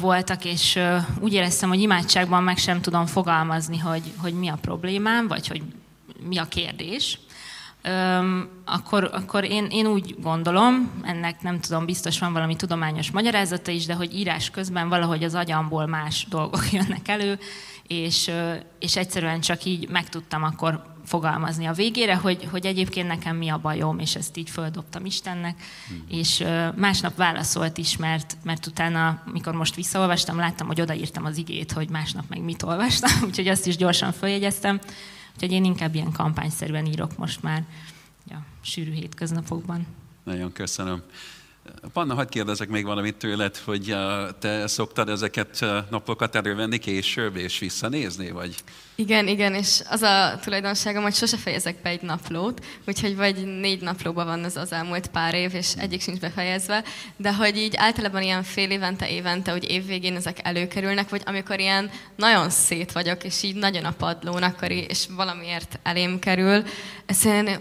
[0.00, 0.78] voltak, és
[1.20, 5.62] úgy éreztem, hogy imádságban meg sem tudom fogalmazni, hogy, hogy mi a problémám, vagy hogy
[6.28, 7.18] mi a kérdés
[8.64, 13.86] akkor, akkor én, én úgy gondolom, ennek nem tudom, biztos van valami tudományos magyarázata is,
[13.86, 17.38] de hogy írás közben valahogy az agyamból más dolgok jönnek elő,
[17.86, 18.30] és,
[18.78, 23.48] és egyszerűen csak így meg tudtam akkor fogalmazni a végére, hogy, hogy egyébként nekem mi
[23.48, 25.96] a bajom, és ezt így földobtam Istennek, mm.
[26.08, 31.72] és másnap válaszolt is, mert, mert utána, mikor most visszaolvastam, láttam, hogy odaírtam az igét,
[31.72, 34.80] hogy másnap meg mit olvastam, úgyhogy azt is gyorsan följegyeztem,
[35.34, 37.64] Úgyhogy én inkább ilyen kampányszerűen írok most már
[38.28, 39.86] ja, sűrű hétköznapokban.
[40.24, 41.02] Nagyon köszönöm.
[41.92, 43.96] Panna, hagyd kérdezek még valamit tőled, hogy
[44.38, 48.54] te szoktad ezeket napokat elővenni később és visszanézni, vagy?
[48.94, 53.80] Igen, igen, és az a tulajdonságom, hogy sose fejezek be egy naplót, úgyhogy vagy négy
[53.80, 56.84] naplóban van ez az elmúlt pár év, és egyik sincs befejezve,
[57.16, 61.90] de hogy így általában ilyen fél évente, évente, hogy évvégén ezek előkerülnek, vagy amikor ilyen
[62.16, 66.62] nagyon szét vagyok, és így nagyon a padlón, akkor és valamiért elém kerül,
[67.06, 67.60] egyszerűen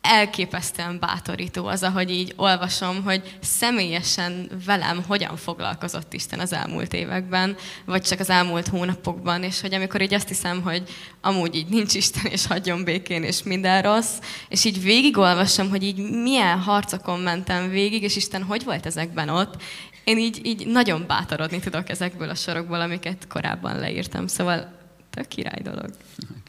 [0.00, 7.56] elképesztően bátorító az, ahogy így olvasom, hogy személyesen velem hogyan foglalkozott Isten az elmúlt években,
[7.84, 10.82] vagy csak az elmúlt hónapokban, és hogy amikor így azt hiszem, hogy
[11.20, 16.10] amúgy így nincs Isten, és hagyjon békén, és minden rossz, és így végigolvasom, hogy így
[16.10, 19.62] milyen harcokon mentem végig, és Isten hogy volt ezekben ott,
[20.04, 24.26] én így, így nagyon bátorodni tudok ezekből a sorokból, amiket korábban leírtam.
[24.26, 24.78] Szóval
[25.10, 25.90] tök király dolog.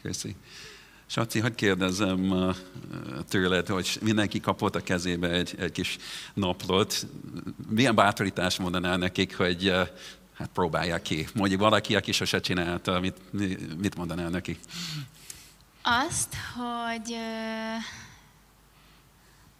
[0.02, 0.36] Köszi.
[1.12, 2.52] Saci, hogy kérdezem
[3.28, 5.96] tőled, hogy mindenki kapott a kezébe egy, egy kis
[6.34, 7.06] naplót.
[7.68, 9.68] Milyen bátorítás mondanál nekik, hogy
[10.34, 11.28] hát próbálják ki?
[11.34, 13.16] Mondjuk valaki, aki sose csinálta, mit,
[13.80, 14.58] mit mondanál neki?
[15.82, 17.16] Azt, hogy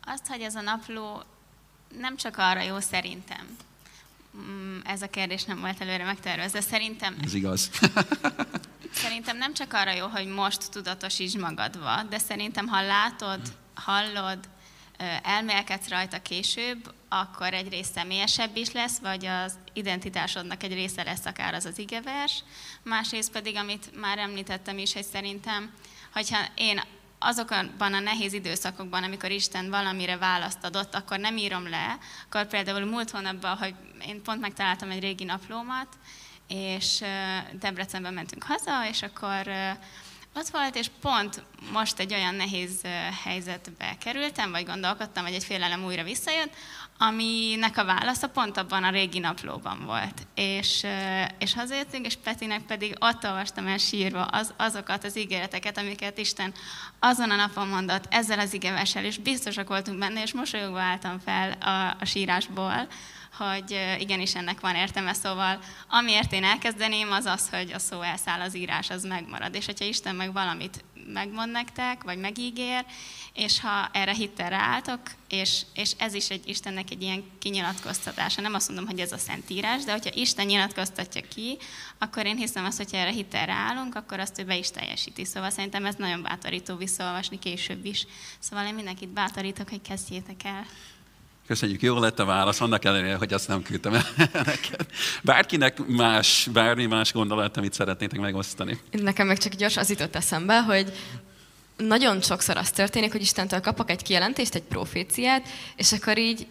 [0.05, 1.23] azt, hogy ez a napló
[1.99, 3.57] nem csak arra jó szerintem,
[4.37, 7.17] mm, ez a kérdés nem volt előre megtervezve, szerintem...
[7.25, 7.71] Ez igaz.
[9.43, 13.41] Nem csak arra jó, hogy most tudatosíts magadba, de szerintem ha látod,
[13.75, 14.39] hallod,
[15.23, 21.25] elmélkedsz rajta később, akkor egy rész személyesebb is lesz, vagy az identitásodnak egy része lesz
[21.25, 22.43] akár az az igevers.
[22.83, 25.73] Másrészt pedig, amit már említettem is, hogy szerintem,
[26.13, 26.83] hogyha én
[27.19, 31.99] azokban a nehéz időszakokban, amikor Isten valamire választ adott, akkor nem írom le.
[32.27, 33.75] Akkor például múlt hónapban, hogy
[34.07, 35.89] én pont megtaláltam egy régi naplómat,
[36.53, 37.03] és
[37.53, 39.53] Debrecenben mentünk haza, és akkor
[40.35, 42.81] ott volt, és pont most egy olyan nehéz
[43.25, 46.55] helyzetbe kerültem, vagy gondolkodtam, hogy egy félelem újra visszajött,
[46.99, 50.27] aminek a válasza pont abban a régi naplóban volt.
[50.35, 50.87] És,
[51.39, 56.53] és hazajöttünk, és Petinek pedig ott olvastam el sírva az, azokat az ígéreteket, amiket Isten
[56.99, 61.53] azon a napon mondott, ezzel az igevessel, és biztosak voltunk benne, és mosolyogva álltam fel
[61.53, 62.89] a, a sírásból,
[63.37, 68.41] hogy igenis ennek van értelme, szóval amiért én elkezdeném, az az, hogy a szó elszáll,
[68.41, 69.55] az írás az megmarad.
[69.55, 72.85] És hogyha Isten meg valamit megmond nektek, vagy megígér,
[73.33, 78.41] és ha erre hittel ráálltok, és, és ez is egy Istennek egy ilyen kinyilatkoztatása.
[78.41, 81.59] Nem azt mondom, hogy ez a szentírás, de hogyha Isten nyilatkoztatja ki,
[81.99, 85.25] akkor én hiszem azt, hogyha erre hittel ráállunk, akkor azt ő be is teljesíti.
[85.25, 88.07] Szóval szerintem ez nagyon bátorító visszaolvasni később is.
[88.39, 90.67] Szóval én mindenkit bátorítok, hogy kezdjétek el.
[91.47, 94.87] Köszönjük, jó lett a válasz, annak ellenére, hogy azt nem küldtem el neked.
[95.23, 98.79] Bárkinek más, bármi más gondolat, amit szeretnétek megosztani.
[98.91, 100.93] Nekem meg csak gyors az jutott eszembe, hogy
[101.77, 106.47] nagyon sokszor az történik, hogy Istentől kapok egy kijelentést, egy proféciát, és akkor így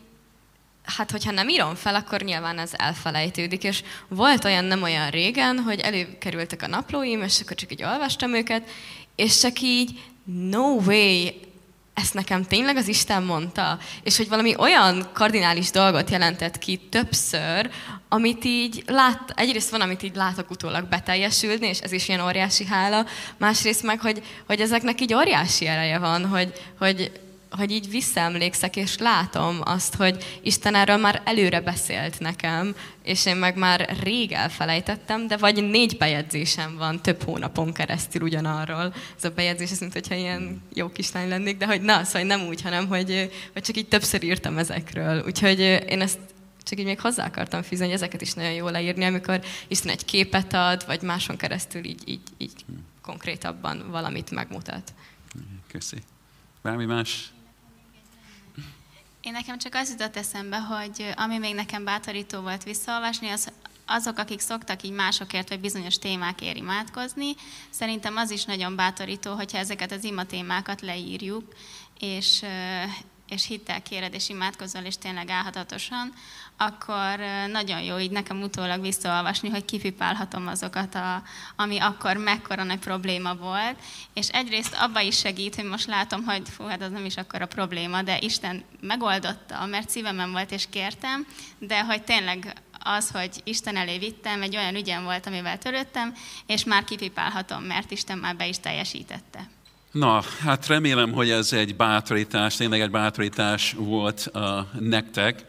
[0.83, 5.57] hát hogyha nem írom fel, akkor nyilván ez elfelejtődik, és volt olyan nem olyan régen,
[5.59, 8.69] hogy előkerültek a naplóim, és akkor csak így olvastam őket,
[9.15, 11.29] és csak így, no way,
[11.93, 17.69] ezt nekem tényleg az Isten mondta, és hogy valami olyan kardinális dolgot jelentett ki többször,
[18.09, 22.65] amit így lát, egyrészt van, amit így látok utólag beteljesülni, és ez is ilyen óriási
[22.65, 23.05] hála,
[23.37, 27.11] másrészt meg, hogy, hogy ezeknek így óriási ereje van, hogy, hogy
[27.51, 33.35] hogy így visszaemlékszek, és látom azt, hogy Isten erről már előre beszélt nekem, és én
[33.35, 38.93] meg már rég elfelejtettem, de vagy négy bejegyzésem van több hónapon keresztül ugyanarról.
[39.17, 42.47] Ez a bejegyzés, ez mint hogyha ilyen jó kislány lennék, de hogy na, szóval nem
[42.47, 45.23] úgy, hanem hogy, hogy csak így többször írtam ezekről.
[45.25, 45.59] Úgyhogy
[45.89, 46.19] én ezt
[46.63, 50.05] csak így még hozzá akartam fűzni, hogy ezeket is nagyon jól leírni, amikor Isten egy
[50.05, 52.65] képet ad, vagy máson keresztül így, így, így
[53.01, 54.93] konkrétabban valamit megmutat.
[55.67, 55.97] Köszi.
[56.61, 57.31] Bármi más?
[59.21, 63.51] Én nekem csak az jutott eszembe, hogy ami még nekem bátorító volt visszaolvasni, az
[63.85, 67.35] azok, akik szoktak így másokért vagy bizonyos témákért imádkozni,
[67.69, 71.53] szerintem az is nagyon bátorító, hogyha ezeket az ima témákat leírjuk,
[71.99, 72.43] és,
[73.31, 76.13] és hittel kéred és imádkozol, és tényleg álhatatosan,
[76.57, 77.19] akkor
[77.51, 81.23] nagyon jó így nekem utólag visszaolvasni, hogy kipipálhatom azokat, a,
[81.55, 83.75] ami akkor mekkora nagy probléma volt.
[84.13, 87.41] És egyrészt abba is segít, hogy most látom, hogy fú, hát az nem is akkor
[87.41, 91.27] a probléma, de Isten megoldotta, mert szívemen volt és kértem,
[91.59, 96.15] de hogy tényleg az, hogy Isten elé vittem, egy olyan ügyem volt, amivel törődtem,
[96.45, 99.49] és már kipipálhatom, mert Isten már be is teljesítette.
[99.91, 104.41] Na, hát remélem, hogy ez egy bátorítás, tényleg egy bátorítás volt uh,
[104.79, 105.45] nektek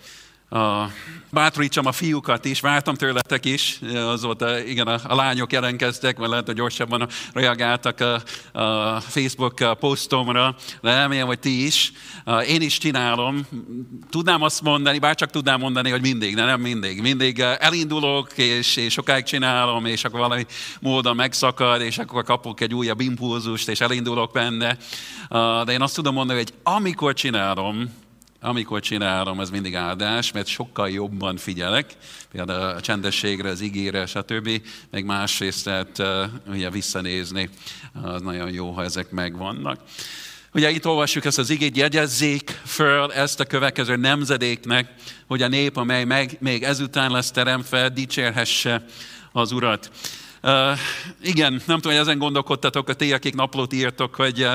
[0.53, 0.91] a,
[1.31, 6.19] bátorítsam a fiúkat is, vártam tőletek is, az volt, a, igen, a, a lányok jelentkeztek,
[6.19, 8.15] vagy lehet, hogy gyorsabban reagáltak a,
[8.61, 11.93] a Facebook posztomra, de remélem, hogy ti is.
[12.47, 13.47] Én is csinálom,
[14.11, 17.01] tudnám azt mondani, bár csak tudnám mondani, hogy mindig, de nem mindig.
[17.01, 20.47] Mindig elindulok, és, és sokáig csinálom, és akkor valami
[20.81, 24.77] módon megszakad, és akkor kapok egy újabb impulzust, és elindulok benne.
[25.65, 28.02] De én azt tudom mondani, hogy amikor csinálom,
[28.45, 31.97] amikor csinálom, ez mindig áldás, mert sokkal jobban figyelek,
[32.33, 36.03] például a csendességre, az ígére, stb., meg másrészt tehát
[36.49, 37.49] ugye visszanézni,
[38.03, 39.81] az nagyon jó, ha ezek megvannak.
[40.55, 44.95] Ugye itt olvassuk ezt az igét, jegyezzék föl ezt a következő nemzedéknek,
[45.27, 48.85] hogy a nép, amely meg, még ezután lesz teremtve, dicsérhesse
[49.33, 49.91] az Urat.
[50.43, 50.79] Uh,
[51.23, 54.55] igen, nem tudom, hogy ezen gondolkodtatok, a ti, akik naplót írtok, hogy uh,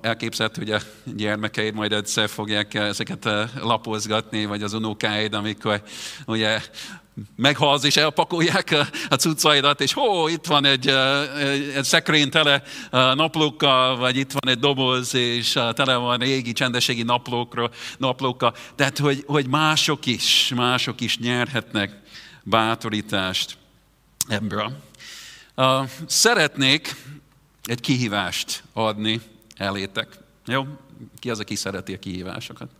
[0.00, 5.82] elképzelhető, hogy a gyermekeid majd egyszer fogják ezeket eh, lapozgatni, vagy az unokáid, amikor
[6.26, 6.60] ugye
[7.36, 13.14] meghalsz és elpakolják a, cuccaidat, és hó, itt van egy, eh, egy szekrény tele eh,
[13.14, 18.54] naplókkal, vagy itt van egy doboz, és tele van régi csendességi naplókról, naplókkal.
[18.74, 22.00] Tehát, hogy, hogy mások is, mások is nyerhetnek
[22.42, 23.56] bátorítást
[24.28, 24.72] ebből.
[26.06, 26.96] Szeretnék
[27.62, 29.20] egy kihívást adni
[29.62, 30.18] elétek.
[30.46, 30.64] Jó?
[31.18, 32.70] Ki az, aki szereti a kihívásokat?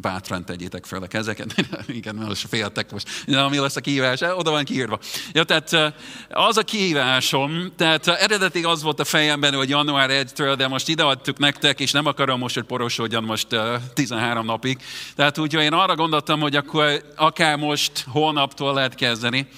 [0.00, 1.54] Bátran tegyétek fel a kezeket.
[1.86, 3.08] Igen, most féltek most.
[3.26, 4.20] Na, mi lesz a kihívás?
[4.20, 4.98] Oda van kiírva.
[5.32, 5.94] Ja, tehát
[6.30, 11.38] az a kihívásom, tehát eredetileg az volt a fejemben, hogy január 1-től, de most ideadtuk
[11.38, 13.46] nektek, és nem akarom most, hogy porosodjon most
[13.94, 14.78] 13 napig.
[15.14, 19.48] Tehát úgyhogy én arra gondoltam, hogy akkor akár most, holnaptól lehet kezdeni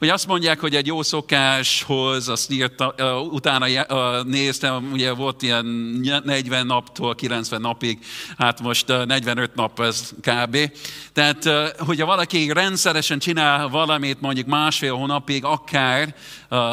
[0.00, 2.94] hogy azt mondják, hogy egy jó szokáshoz, azt írta,
[3.30, 3.66] utána
[4.22, 5.66] néztem, ugye volt ilyen
[6.24, 7.98] 40 naptól 90 napig,
[8.38, 10.56] hát most 45 nap ez kb.
[11.12, 16.14] Tehát, hogyha valaki rendszeresen csinál valamit mondjuk másfél hónapig, akár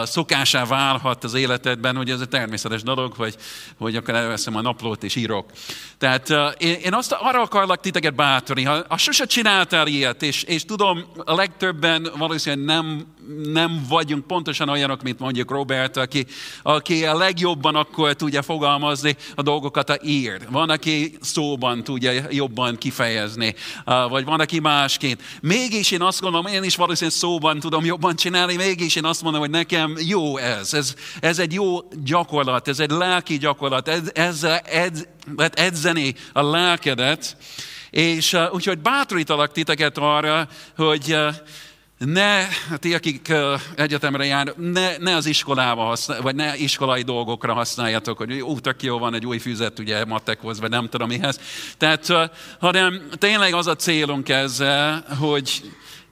[0.04, 3.36] szokásá válhat az életedben, hogy ez egy természetes dolog, hogy,
[3.78, 5.50] hogy akkor elveszem a naplót és írok.
[5.98, 11.06] Tehát én azt arra akarlak titeket bátorni, ha, ha sose csináltál ilyet, és, és tudom,
[11.26, 13.06] a legtöbben valószínűleg nem,
[13.44, 16.26] nem vagyunk pontosan olyanok, mint mondjuk Robert, aki,
[16.62, 20.42] aki a legjobban akkor tudja fogalmazni a dolgokat a ír.
[20.50, 23.56] Van, aki szóban tudja jobban kifejezni,
[24.10, 25.22] vagy van, aki másként.
[25.42, 29.42] Mégis én azt gondolom, én is valószínűleg szóban tudom jobban csinálni, mégis én azt mondom,
[29.42, 30.74] hogy nekem jó ez.
[30.74, 36.42] Ez, ez egy jó gyakorlat, ez egy lelki gyakorlat, ez, ezzel ed, lehet edzeni a
[36.42, 37.38] lelkedet,
[37.90, 41.36] és uh, úgyhogy bátorítalak titeket arra, hogy uh,
[41.98, 43.34] ne, ti, akik
[43.76, 48.84] egyetemre jár, ne, ne az iskolába használ, vagy ne iskolai dolgokra használjátok, hogy ú, tök
[48.84, 51.40] jó van egy új füzet, ugye matekhoz, vagy nem tudom mihez.
[51.78, 55.62] Tehát, hanem tényleg az a célunk ezzel, hogy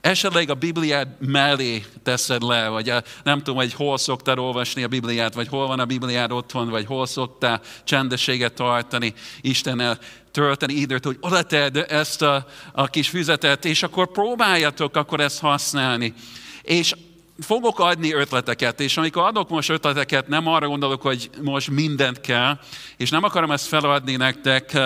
[0.01, 4.87] esetleg a Bibliát mellé teszed le, vagy a, nem tudom, hogy hol szoktál olvasni a
[4.87, 9.99] Bibliát, vagy hol van a Bibliád otthon, vagy hol szoktál csendességet tartani, Istennel
[10.35, 15.39] tölteni időt, hogy oda tedd ezt a, a kis füzetet, és akkor próbáljatok akkor ezt
[15.39, 16.13] használni.
[16.61, 16.95] És
[17.39, 22.59] fogok adni ötleteket, és amikor adok most ötleteket, nem arra gondolok, hogy most mindent kell,
[22.97, 24.77] és nem akarom ezt feladni nektek,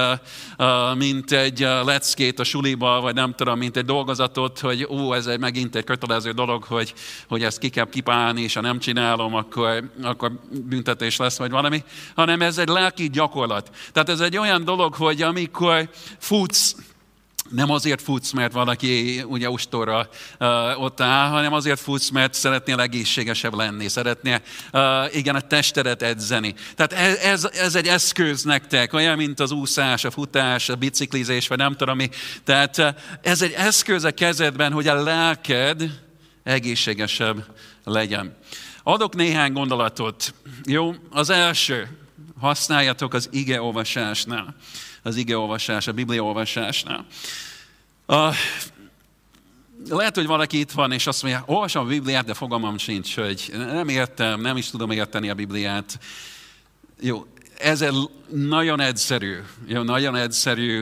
[0.95, 5.39] mint egy leckét a suliba, vagy nem tudom, mint egy dolgozatot, hogy ó, ez egy,
[5.39, 6.93] megint egy kötelező dolog, hogy,
[7.27, 11.83] hogy ezt ki kell kipálni, és ha nem csinálom, akkor, akkor büntetés lesz, vagy valami,
[12.15, 13.69] hanem ez egy lelki gyakorlat.
[13.91, 16.75] Tehát ez egy olyan dolog, hogy amikor futsz,
[17.49, 20.09] nem azért futsz, mert valaki ugye ustorra
[20.39, 24.41] uh, ott áll, hanem azért futsz, mert szeretnél egészségesebb lenni, szeretnél
[24.73, 26.53] uh, igen, a testedet edzeni.
[26.75, 31.47] Tehát ez, ez, ez egy eszköz nektek, olyan, mint az úszás, a futás, a biciklizés,
[31.47, 32.09] vagy nem tudom mi.
[32.43, 32.87] Tehát uh,
[33.21, 35.83] ez egy eszköz a kezedben, hogy a lelked
[36.43, 37.45] egészségesebb
[37.83, 38.37] legyen.
[38.83, 40.33] Adok néhány gondolatot.
[40.65, 41.87] Jó, az első,
[42.39, 44.55] használjatok az igeolvasásnál
[45.03, 47.05] az igeolvasás, a bibliaolvasásnál.
[48.07, 48.35] Uh,
[49.89, 53.49] lehet, hogy valaki itt van, és azt mondja, olvasom a Bibliát, de fogalmam sincs, hogy
[53.53, 55.99] nem értem, nem is tudom érteni a Bibliát.
[57.01, 57.25] Jó,
[57.59, 57.85] ez
[58.29, 59.35] nagyon egyszerű,
[59.67, 60.81] jó, nagyon egyszerű,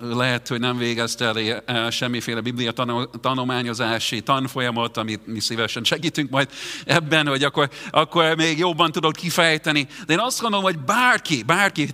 [0.00, 2.72] lehet, hogy nem végezte el semmiféle biblia
[3.20, 6.48] tanulmányozási tanfolyamot, amit mi szívesen segítünk majd
[6.86, 9.88] ebben, hogy akkor, akkor még jobban tudod kifejteni.
[10.06, 11.88] De én azt gondolom, hogy bárki, bárki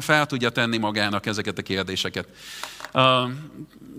[0.00, 2.28] fel tudja tenni magának ezeket a kérdéseket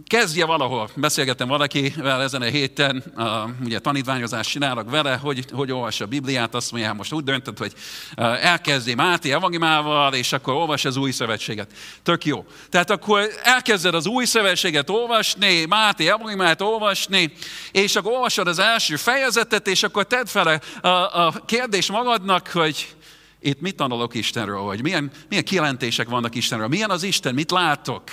[0.08, 0.90] kezdje valahol.
[0.96, 3.26] Beszélgettem valakivel ezen a héten, uh,
[3.64, 7.74] ugye tanítványozást csinálok vele, hogy, hogy olvassa a Bibliát, azt mondja, most úgy döntött, hogy
[8.18, 11.72] uh, elkezdi Máté evangimával, és akkor olvas az új szövetséget.
[12.04, 12.46] Tök jó.
[12.70, 17.34] Tehát akkor elkezded az új szövetséget olvasni, Máté evangimát olvasni,
[17.72, 20.48] és akkor olvasod az első fejezetet, és akkor tedd fel
[20.82, 22.96] a, a, a kérdés magadnak, hogy
[23.40, 28.04] itt mit tanulok Istenről, vagy milyen, milyen kijelentések vannak Istenről, milyen az Isten, mit látok,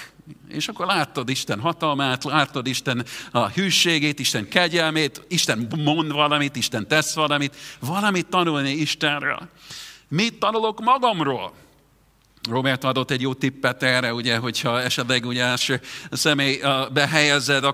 [0.48, 6.88] és akkor láttad Isten hatalmát, láttad Isten a hűségét, Isten kegyelmét, Isten mond valamit, Isten
[6.88, 9.48] tesz valamit, valamit tanulni Istenről.
[10.08, 11.52] Mit tanulok magamról?
[12.48, 16.60] Robert adott egy jó tippet erre, ugye, hogyha esetleg ugye első személy
[16.92, 17.64] behelyezed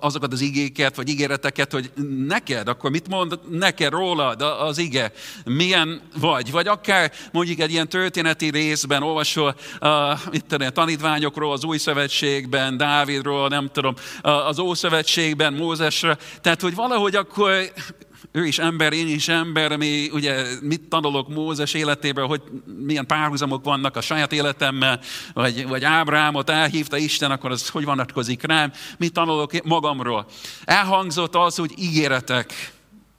[0.00, 1.90] azokat az igéket, vagy ígéreteket, hogy
[2.26, 5.12] neked, akkor mit mond neked rólad az ige?
[5.44, 6.50] Milyen vagy?
[6.50, 9.90] Vagy akár mondjuk egy ilyen történeti részben olvasol uh,
[10.30, 16.18] itt a tanítványokról, az új szövetségben, Dávidról, nem tudom, az Ószövetségben, Mózesre.
[16.40, 17.72] Tehát, hogy valahogy akkor
[18.36, 22.42] ő is ember, én is ember, mi ugye mit tanulok Mózes életéből, hogy
[22.78, 25.00] milyen párhuzamok vannak a saját életemmel,
[25.32, 30.26] vagy, vagy Ábrámot elhívta Isten, akkor az hogy vonatkozik rám, mit tanulok magamról.
[30.64, 32.72] Elhangzott az, hogy ígéretek,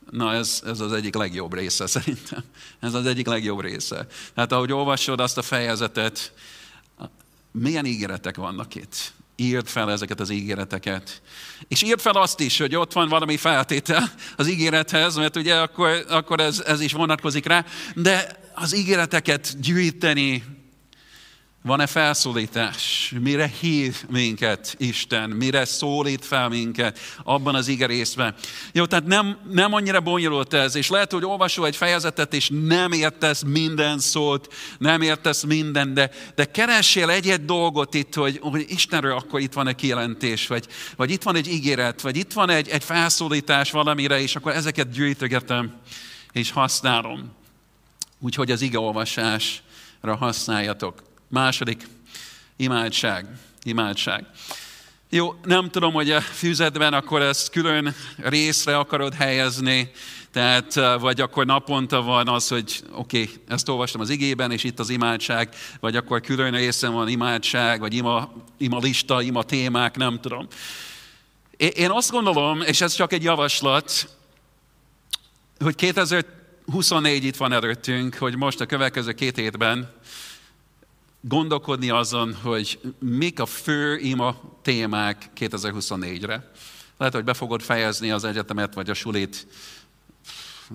[0.09, 2.43] Na ez, ez az egyik legjobb része szerintem.
[2.79, 4.07] Ez az egyik legjobb része.
[4.35, 6.33] Hát ahogy olvasod azt a fejezetet,
[7.51, 9.13] milyen ígéretek vannak itt?
[9.35, 11.21] Írd fel ezeket az ígéreteket.
[11.67, 16.05] És írd fel azt is, hogy ott van valami feltétel az ígérethez, mert ugye akkor,
[16.09, 20.43] akkor ez, ez is vonatkozik rá, de az ígéreteket gyűjteni
[21.65, 23.13] van-e felszólítás?
[23.19, 25.29] Mire hív minket Isten?
[25.29, 28.35] Mire szólít fel minket abban az igerészben?
[28.71, 32.91] Jó, tehát nem, nem annyira bonyolult ez, és lehet, hogy olvasol egy fejezetet, és nem
[32.91, 39.15] értesz minden szót, nem értesz minden, de, de keressél egy-egy dolgot itt, hogy, hogy Istenről
[39.15, 42.69] akkor itt van egy kijelentés, vagy, vagy itt van egy ígéret, vagy itt van egy,
[42.69, 45.73] egy felszólítás valamire, és akkor ezeket gyűjtögetem,
[46.31, 47.31] és használom.
[48.19, 51.13] Úgyhogy az igeolvasásra használjatok.
[51.27, 51.87] Második,
[52.55, 53.27] imádság.
[53.63, 54.25] Imádság.
[55.09, 59.91] Jó, nem tudom, hogy a füzetben akkor ezt külön részre akarod helyezni,
[60.31, 64.79] tehát, vagy akkor naponta van az, hogy oké, okay, ezt olvastam az igében, és itt
[64.79, 70.19] az imádság, vagy akkor külön részem van imádság, vagy ima, ima lista, ima témák, nem
[70.21, 70.47] tudom.
[71.57, 74.09] Én azt gondolom, és ez csak egy javaslat,
[75.59, 79.93] hogy 2024 itt van előttünk, hogy most a következő két hétben
[81.27, 86.51] gondolkodni azon, hogy mik a fő ima témák 2024-re.
[86.97, 89.47] Lehet, hogy be fogod fejezni az egyetemet vagy a sulit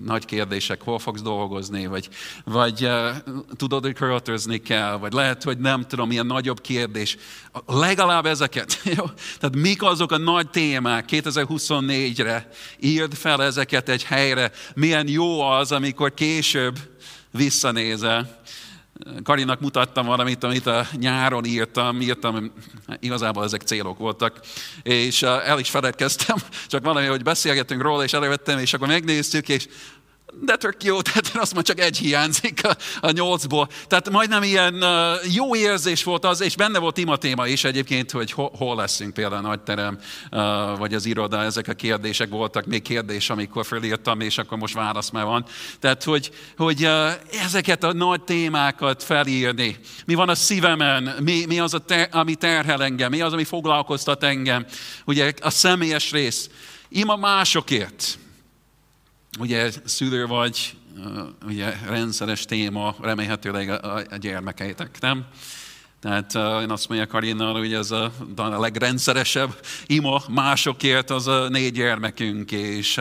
[0.03, 2.09] nagy kérdések, hol fogsz dolgozni, vagy,
[2.43, 3.09] vagy uh,
[3.55, 7.17] tudod, hogy költözni kell, vagy lehet, hogy nem tudom, milyen nagyobb kérdés.
[7.65, 8.81] Legalább ezeket.
[8.97, 9.05] Jó?
[9.39, 12.49] Tehát mik azok a nagy témák 2024-re?
[12.79, 14.51] Írd fel ezeket egy helyre.
[14.73, 16.79] Milyen jó az, amikor később
[17.31, 18.41] visszanézel.
[19.23, 22.51] Karinak mutattam valamit, amit a nyáron írtam, írtam,
[22.99, 24.39] igazából ezek célok voltak,
[24.83, 26.37] és el is feledkeztem,
[26.67, 29.67] csak valami, hogy beszélgetünk róla, és elővettem, és akkor megnéztük, és
[30.39, 33.69] de tök jó, tehát azt mondja, csak egy hiányzik a, a nyolcból.
[33.87, 34.85] Tehát majdnem ilyen
[35.31, 39.13] jó érzés volt az, és benne volt ima téma is egyébként, hogy ho, hol leszünk
[39.13, 39.99] például a nagyterem,
[40.77, 45.09] vagy az iroda, ezek a kérdések voltak, még kérdés, amikor fölírtam, és akkor most válasz
[45.09, 45.45] már van.
[45.79, 46.87] Tehát, hogy, hogy
[47.43, 49.77] ezeket a nagy témákat felírni.
[50.05, 53.43] Mi van a szívemen, mi, mi az, a ter, ami terhel engem, mi az, ami
[53.43, 54.65] foglalkoztat engem.
[55.05, 56.49] Ugye a személyes rész.
[56.89, 58.19] Ima másokért
[59.39, 60.75] ugye szülő vagy,
[61.45, 65.25] ugye rendszeres téma, remélhetőleg a, a gyermekeitek, nem?
[66.01, 72.51] Tehát én azt mondja Karinnal, hogy ez a, legrendszeresebb ima másokért az a négy gyermekünk,
[72.51, 72.99] és,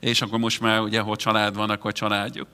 [0.00, 2.48] és akkor most már ugye, hogy család van, akkor családjuk.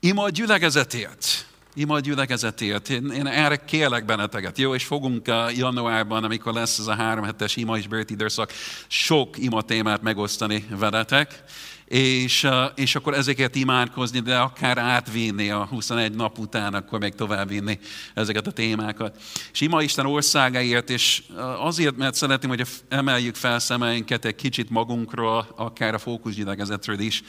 [0.00, 1.46] Ima a gyülekezetért.
[1.78, 2.88] Ima gyülekezetért.
[2.88, 4.74] Én, én erre kérlek benneteket, jó?
[4.74, 8.52] És fogunk a januárban, amikor lesz ez a három hetes ima és bőrt időszak,
[8.86, 11.44] sok ima témát megosztani veletek
[11.86, 17.78] és, és akkor ezeket imádkozni, de akár átvinni a 21 nap után, akkor meg továbbvinni
[18.14, 19.16] ezeket a témákat.
[19.52, 21.22] És ima Isten országáért, és
[21.58, 27.22] azért, mert szeretném, hogy emeljük fel szemeinket egy kicsit magunkról, akár a fókuszgyülekezetről is,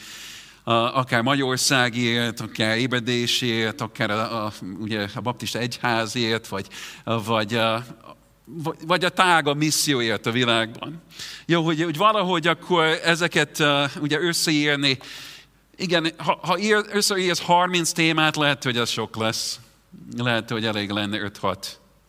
[0.74, 6.66] akár Magyarországért, akár ébredésért, akár a, a, ugye a baptista egyházért, vagy,
[7.04, 7.60] vagy
[8.86, 11.02] vagy a tága misszióért a világban.
[11.46, 13.62] Jó, hogy, hogy valahogy akkor ezeket
[14.00, 14.98] ugye összeírni.
[15.76, 19.60] Igen, ha, ha ír, összeírsz 30 témát, lehet, hogy az sok lesz.
[20.16, 21.56] Lehet, hogy elég lenne 5-6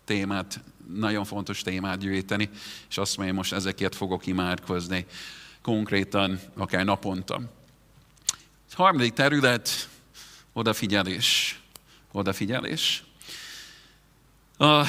[0.05, 0.59] témát,
[0.95, 2.49] nagyon fontos témát gyűjteni,
[2.89, 5.05] és azt mondja, most ezekért fogok imádkozni
[5.61, 7.41] konkrétan, akár naponta.
[8.79, 9.89] A harmadik terület,
[10.53, 11.59] odafigyelés.
[12.11, 13.03] Odafigyelés.
[14.57, 14.87] Uh,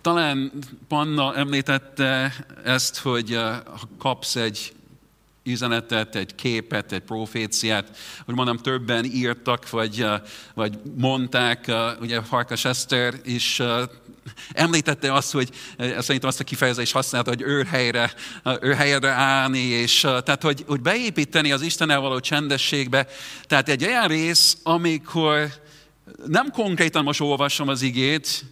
[0.00, 0.52] talán
[0.88, 2.34] Panna említette
[2.64, 4.72] ezt, hogy eh, ha kapsz egy
[5.42, 10.20] üzenetet, egy képet, egy proféciát, hogy mondom, többen írtak, vagy, eh,
[10.54, 13.62] vagy mondták, eh, ugye Farkas Eszter is
[14.52, 15.48] említette azt, hogy
[15.78, 18.12] szerintem azt a kifejezést használta, hogy őrhelyre,
[18.60, 23.06] őrhelyre állni, és tehát, hogy, hogy beépíteni az Istennel való csendességbe.
[23.46, 25.52] Tehát egy olyan rész, amikor
[26.26, 28.44] nem konkrétan most olvasom az igét,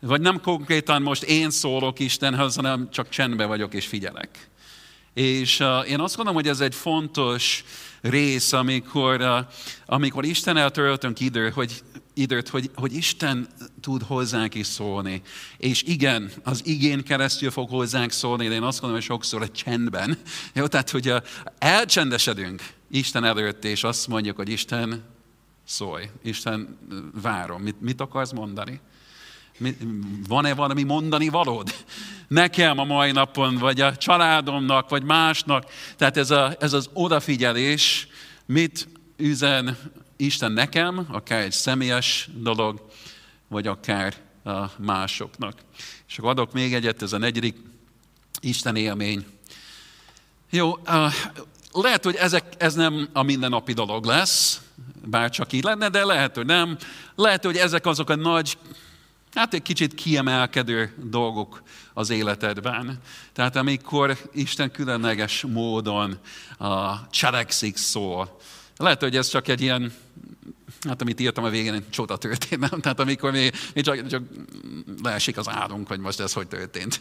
[0.00, 4.48] vagy nem konkrétan most én szólok Istenhez, hanem csak csendbe vagyok és figyelek.
[5.14, 7.64] És én azt gondolom, hogy ez egy fontos
[8.00, 9.46] rész, amikor,
[9.86, 11.82] amikor Isten eltöltünk idő, hogy,
[12.18, 13.48] időt, hogy, hogy Isten
[13.80, 15.22] tud hozzánk is szólni.
[15.56, 19.52] És igen, az igén keresztül fog hozzánk szólni, de én azt gondolom, hogy sokszor egy
[19.52, 20.18] csendben.
[20.54, 21.16] Jó, tehát, hogy uh,
[21.58, 25.04] elcsendesedünk Isten előtt, és azt mondjuk, hogy Isten
[25.64, 26.78] szólj, Isten
[27.22, 28.80] várom, mit, mit akarsz mondani?
[30.28, 31.74] Van-e valami mondani valód?
[32.28, 35.64] Nekem a mai napon, vagy a családomnak, vagy másnak.
[35.96, 38.08] Tehát ez, a, ez az odafigyelés,
[38.46, 39.76] mit üzen
[40.20, 42.86] Isten nekem, akár egy személyes dolog,
[43.48, 44.14] vagy akár
[44.76, 45.58] másoknak.
[46.08, 47.56] És akkor adok még egyet, ez a negyedik
[48.40, 49.26] Isten élmény.
[50.50, 50.78] Jó,
[51.72, 54.60] lehet, hogy ezek, ez nem a mindennapi dolog lesz,
[55.04, 56.76] bár csak így lenne, de lehet, hogy nem.
[57.14, 58.58] Lehet, hogy ezek azok a nagy
[59.34, 61.62] hát egy kicsit kiemelkedő dolgok
[61.92, 62.98] az életedben.
[63.32, 66.18] Tehát amikor Isten különleges módon
[66.58, 68.36] a cselekszik szól.
[68.78, 69.92] Lehet, hogy ez csak egy ilyen,
[70.88, 72.74] hát amit írtam a végén, egy csoda történet?
[72.80, 74.22] Tehát amikor mi, mi csak, csak
[75.02, 77.00] leesik az álunk, hogy most ez hogy történt.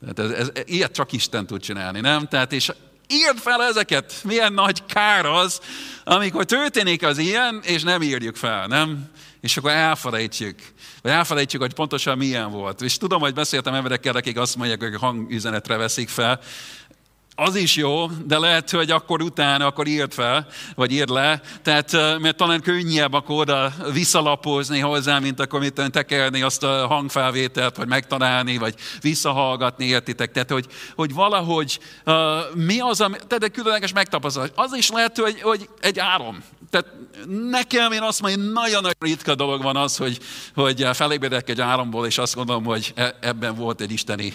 [0.00, 2.28] Tehát ez, ez, ilyet csak Isten tud csinálni, nem?
[2.28, 2.72] Tehát és
[3.08, 5.60] írd fel ezeket, milyen nagy kár az,
[6.04, 9.10] amikor történik az ilyen, és nem írjuk fel, nem?
[9.40, 10.58] És akkor elfelejtjük.
[11.02, 12.82] Vagy elfelejtjük, hogy pontosan milyen volt.
[12.82, 16.40] És tudom, hogy beszéltem emberekkel, akik azt mondják, hogy hangüzenetre veszik fel,
[17.34, 21.92] az is jó, de lehet, hogy akkor utána, akkor írd fel, vagy írd le, tehát,
[22.18, 27.88] mert talán könnyebb akkor oda visszalapozni hozzá, mint akkor mit tekerni azt a hangfelvételt, vagy
[27.88, 30.32] megtalálni, vagy visszahallgatni, értitek?
[30.32, 32.14] Tehát, hogy, hogy valahogy uh,
[32.54, 34.50] mi az, ami, tehát különleges megtapasztalás.
[34.54, 36.42] Az is lehet, hogy, hogy egy álom.
[36.70, 36.86] Tehát
[37.50, 40.18] nekem én azt mondom, nagyon-nagyon ritka dolog van az, hogy,
[40.54, 44.34] hogy felébredek egy álomból, és azt gondolom, hogy e, ebben volt egy isteni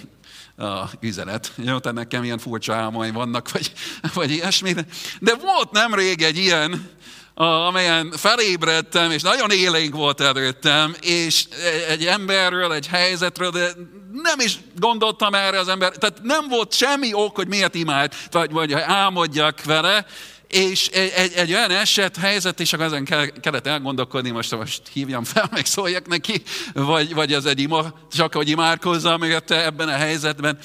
[0.57, 1.51] a üzenet.
[1.55, 3.71] Jó, tehát nekem ilyen furcsa álmaim vannak, vagy,
[4.13, 4.73] vagy ilyesmi.
[5.19, 6.89] De volt nemrég egy ilyen,
[7.33, 11.45] amelyen felébredtem, és nagyon élénk volt előttem, és
[11.89, 13.71] egy emberről, egy helyzetről, de
[14.11, 18.51] nem is gondoltam erre az ember, tehát nem volt semmi ok, hogy miért imád, vagy,
[18.51, 20.05] vagy álmodjak vele,
[20.47, 23.03] és egy, egy, egy olyan eset, helyzet, és akkor ezen
[23.41, 26.43] kellett elgondolkodni, most, most hívjam fel, meg szóljak neki,
[26.73, 30.57] vagy, vagy az egy ima, csak hogy imádkozzam ebben a helyzetben.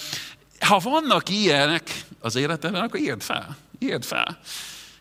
[0.61, 3.57] Ha vannak ilyenek az életedben, akkor írd fel.
[3.79, 4.39] Írd fel.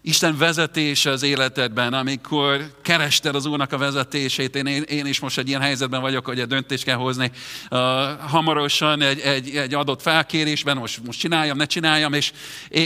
[0.01, 4.55] Isten vezetése az életedben, amikor kerested az Úrnak a vezetését.
[4.55, 7.31] Én, én is most egy ilyen helyzetben vagyok, hogy egy döntést kell hozni
[7.71, 7.79] uh,
[8.19, 12.31] hamarosan egy, egy, egy adott felkérésben, most, most csináljam, ne csináljam, és,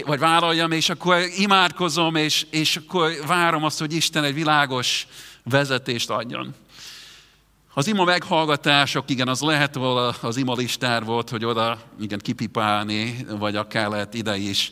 [0.06, 5.08] vagy vállaljam, és akkor imádkozom, és, és akkor várom azt, hogy Isten egy világos
[5.44, 6.56] vezetést adjon.
[7.76, 13.26] Az ima meghallgatások, igen, az lehet, ahol az ima listár volt, hogy oda igen, kipipálni,
[13.40, 14.72] vagy akár lehet ide is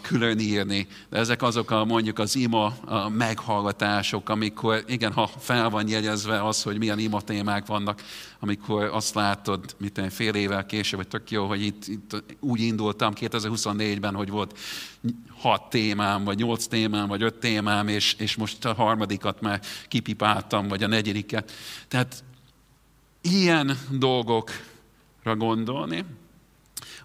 [0.00, 5.70] külön írni, de ezek azok a mondjuk az ima a meghallgatások, amikor igen, ha fel
[5.70, 8.02] van jegyezve az, hogy milyen ima témák vannak,
[8.38, 13.12] amikor azt látod, mint fél évvel később, hogy tök jó, hogy itt, itt úgy indultam
[13.16, 14.58] 2024-ben, hogy volt
[15.38, 20.68] hat témám, vagy nyolc témám, vagy öt témám, és, és most a harmadikat már kipipáltam,
[20.68, 21.52] vagy a negyediket.
[21.88, 22.24] Tehát
[23.20, 26.04] ilyen dolgokra gondolni,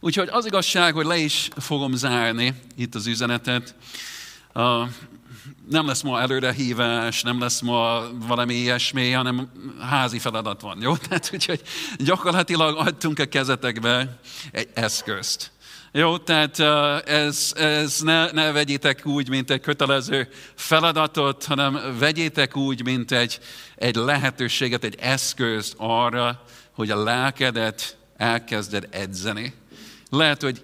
[0.05, 3.75] Úgyhogy az igazság, hogy le is fogom zárni itt az üzenetet.
[4.53, 4.89] Uh,
[5.69, 10.95] nem lesz ma előrehívás, nem lesz ma valami ilyesmi, hanem házi feladat van, jó?
[11.07, 11.61] Tehát úgyhogy
[11.97, 14.19] gyakorlatilag adtunk a kezetekbe
[14.51, 15.51] egy eszközt.
[15.91, 16.59] Jó, tehát
[17.07, 23.39] ez, ez ne, ne vegyétek úgy, mint egy kötelező feladatot, hanem vegyétek úgy, mint egy,
[23.75, 29.53] egy lehetőséget, egy eszközt arra, hogy a lelkedet elkezded edzeni
[30.09, 30.63] lehet, hogy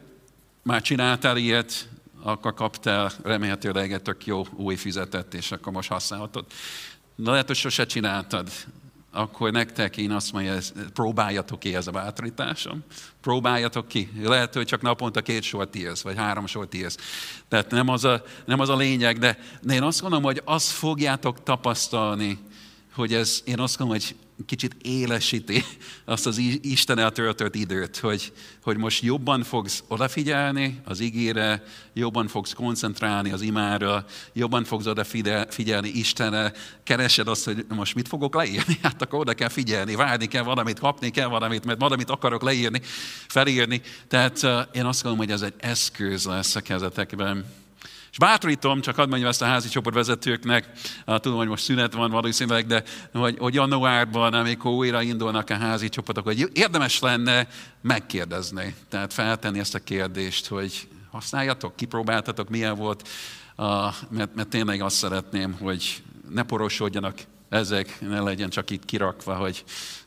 [0.61, 1.89] már csináltál ilyet,
[2.23, 6.45] akkor kaptál remélhetőleg egy tök jó új fizetett, és akkor most használhatod.
[7.15, 8.49] De lehet, hogy sose csináltad,
[9.11, 10.57] akkor nektek én azt mondja,
[10.93, 12.83] próbáljatok ki ez a bátorításom.
[13.21, 14.11] Próbáljatok ki.
[14.21, 16.97] Lehet, hogy csak naponta két sort írsz, vagy három sort írsz.
[17.47, 19.37] Tehát nem az a, nem az a lényeg, de
[19.69, 22.37] én azt gondolom, hogy azt fogjátok tapasztalni,
[22.93, 24.15] hogy ez, én azt gondolom, hogy
[24.45, 25.63] kicsit élesíti
[26.05, 28.33] azt az Isten eltöltött időt, hogy,
[28.63, 31.63] hogy most jobban fogsz odafigyelni az ígére,
[31.93, 38.35] jobban fogsz koncentrálni az imára, jobban fogsz odafigyelni Istenre, keresed azt, hogy most mit fogok
[38.35, 42.41] leírni, hát akkor oda kell figyelni, várni kell valamit, kapni kell valamit, mert valamit akarok
[42.41, 42.81] leírni,
[43.27, 43.81] felírni.
[44.07, 47.45] Tehát én azt gondolom, hogy ez egy eszköz lesz a kezetekben
[48.11, 50.69] és bátorítom, csak hadd mondjam ezt a házi csoportvezetőknek,
[51.05, 52.83] tudom, hogy most szünet van valószínűleg, de
[53.13, 57.47] hogy, hogy januárban, amikor újra indulnak a házi csoportok, hogy érdemes lenne
[57.81, 63.07] megkérdezni, tehát feltenni ezt a kérdést, hogy használjatok, kipróbáltatok, milyen volt,
[64.09, 67.17] mert, mert tényleg azt szeretném, hogy ne porosodjanak
[67.49, 69.63] ezek, ne legyen csak itt kirakva, hogy,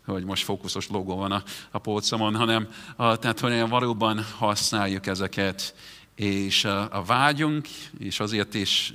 [0.06, 5.74] hogy most fókuszos logó van a, a polcomon, hanem a, tehát, hogy valóban használjuk ezeket,
[6.14, 8.94] és a vágyunk, és azért is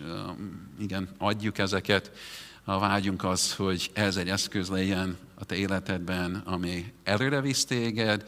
[0.80, 2.12] igen, adjuk ezeket,
[2.64, 8.24] a vágyunk az, hogy ez egy eszköz legyen a te életedben, ami előre visz téged,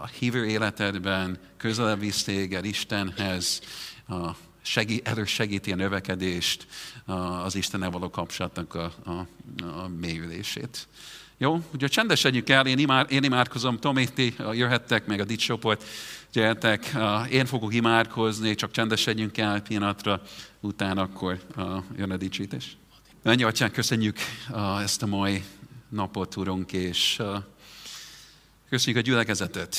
[0.00, 3.60] a hívő életedben közelebb visz téged Istenhez,
[4.08, 4.30] a
[4.62, 6.66] segí, elősegíti a növekedést,
[7.44, 9.26] az Istennel való kapcsolatnak a, a,
[9.62, 10.88] a mélyülését.
[11.40, 11.60] Jó?
[11.74, 15.84] Ugye csendesedjük el, én, imár, én imádkozom, Tomi, ti jöhettek, meg a dicsoport,
[16.32, 16.96] gyertek,
[17.30, 20.22] én fogok imádkozni, csak csendesedjünk el pillanatra,
[20.60, 21.40] utána akkor
[21.96, 22.76] jön a dicsítés.
[23.22, 24.16] Ennyi atyán, köszönjük
[24.82, 25.44] ezt a mai
[25.88, 27.22] napot, Urunk, és
[28.68, 29.76] köszönjük a gyülekezetet.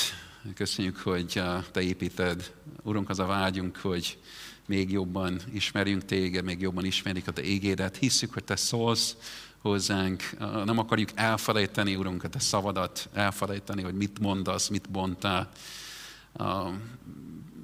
[0.56, 1.42] Köszönjük, hogy
[1.72, 2.52] Te építed.
[2.84, 4.18] Urunk, az a vágyunk, hogy
[4.66, 7.98] még jobban ismerjünk Téged, még jobban ismerjük a Te égédet.
[7.98, 9.16] Hisszük, hogy Te szólsz,
[9.62, 10.24] hozzánk.
[10.66, 15.50] Nem akarjuk elfelejteni, Urunk, a Te szavadat, elfelejteni, hogy mit mondasz, mit bontál.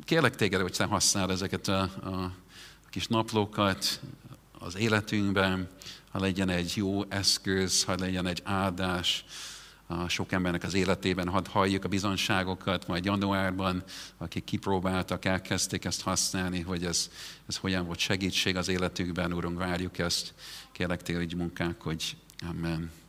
[0.03, 2.31] Kérlek téged, hogy te használ ezeket a, a
[2.89, 3.99] kis naplókat
[4.59, 5.67] az életünkben,
[6.11, 9.25] ha legyen egy jó eszköz, ha legyen egy áldás,
[9.87, 13.83] a sok embernek az életében, hadd halljuk a bizonságokat, majd januárban,
[14.17, 17.09] akik kipróbáltak, elkezdték ezt használni, hogy ez,
[17.47, 20.33] ez hogyan volt segítség az életükben, Urunk, várjuk ezt.
[20.71, 22.17] Kérlek téged, hogy munkák, hogy
[22.49, 23.03] Amen.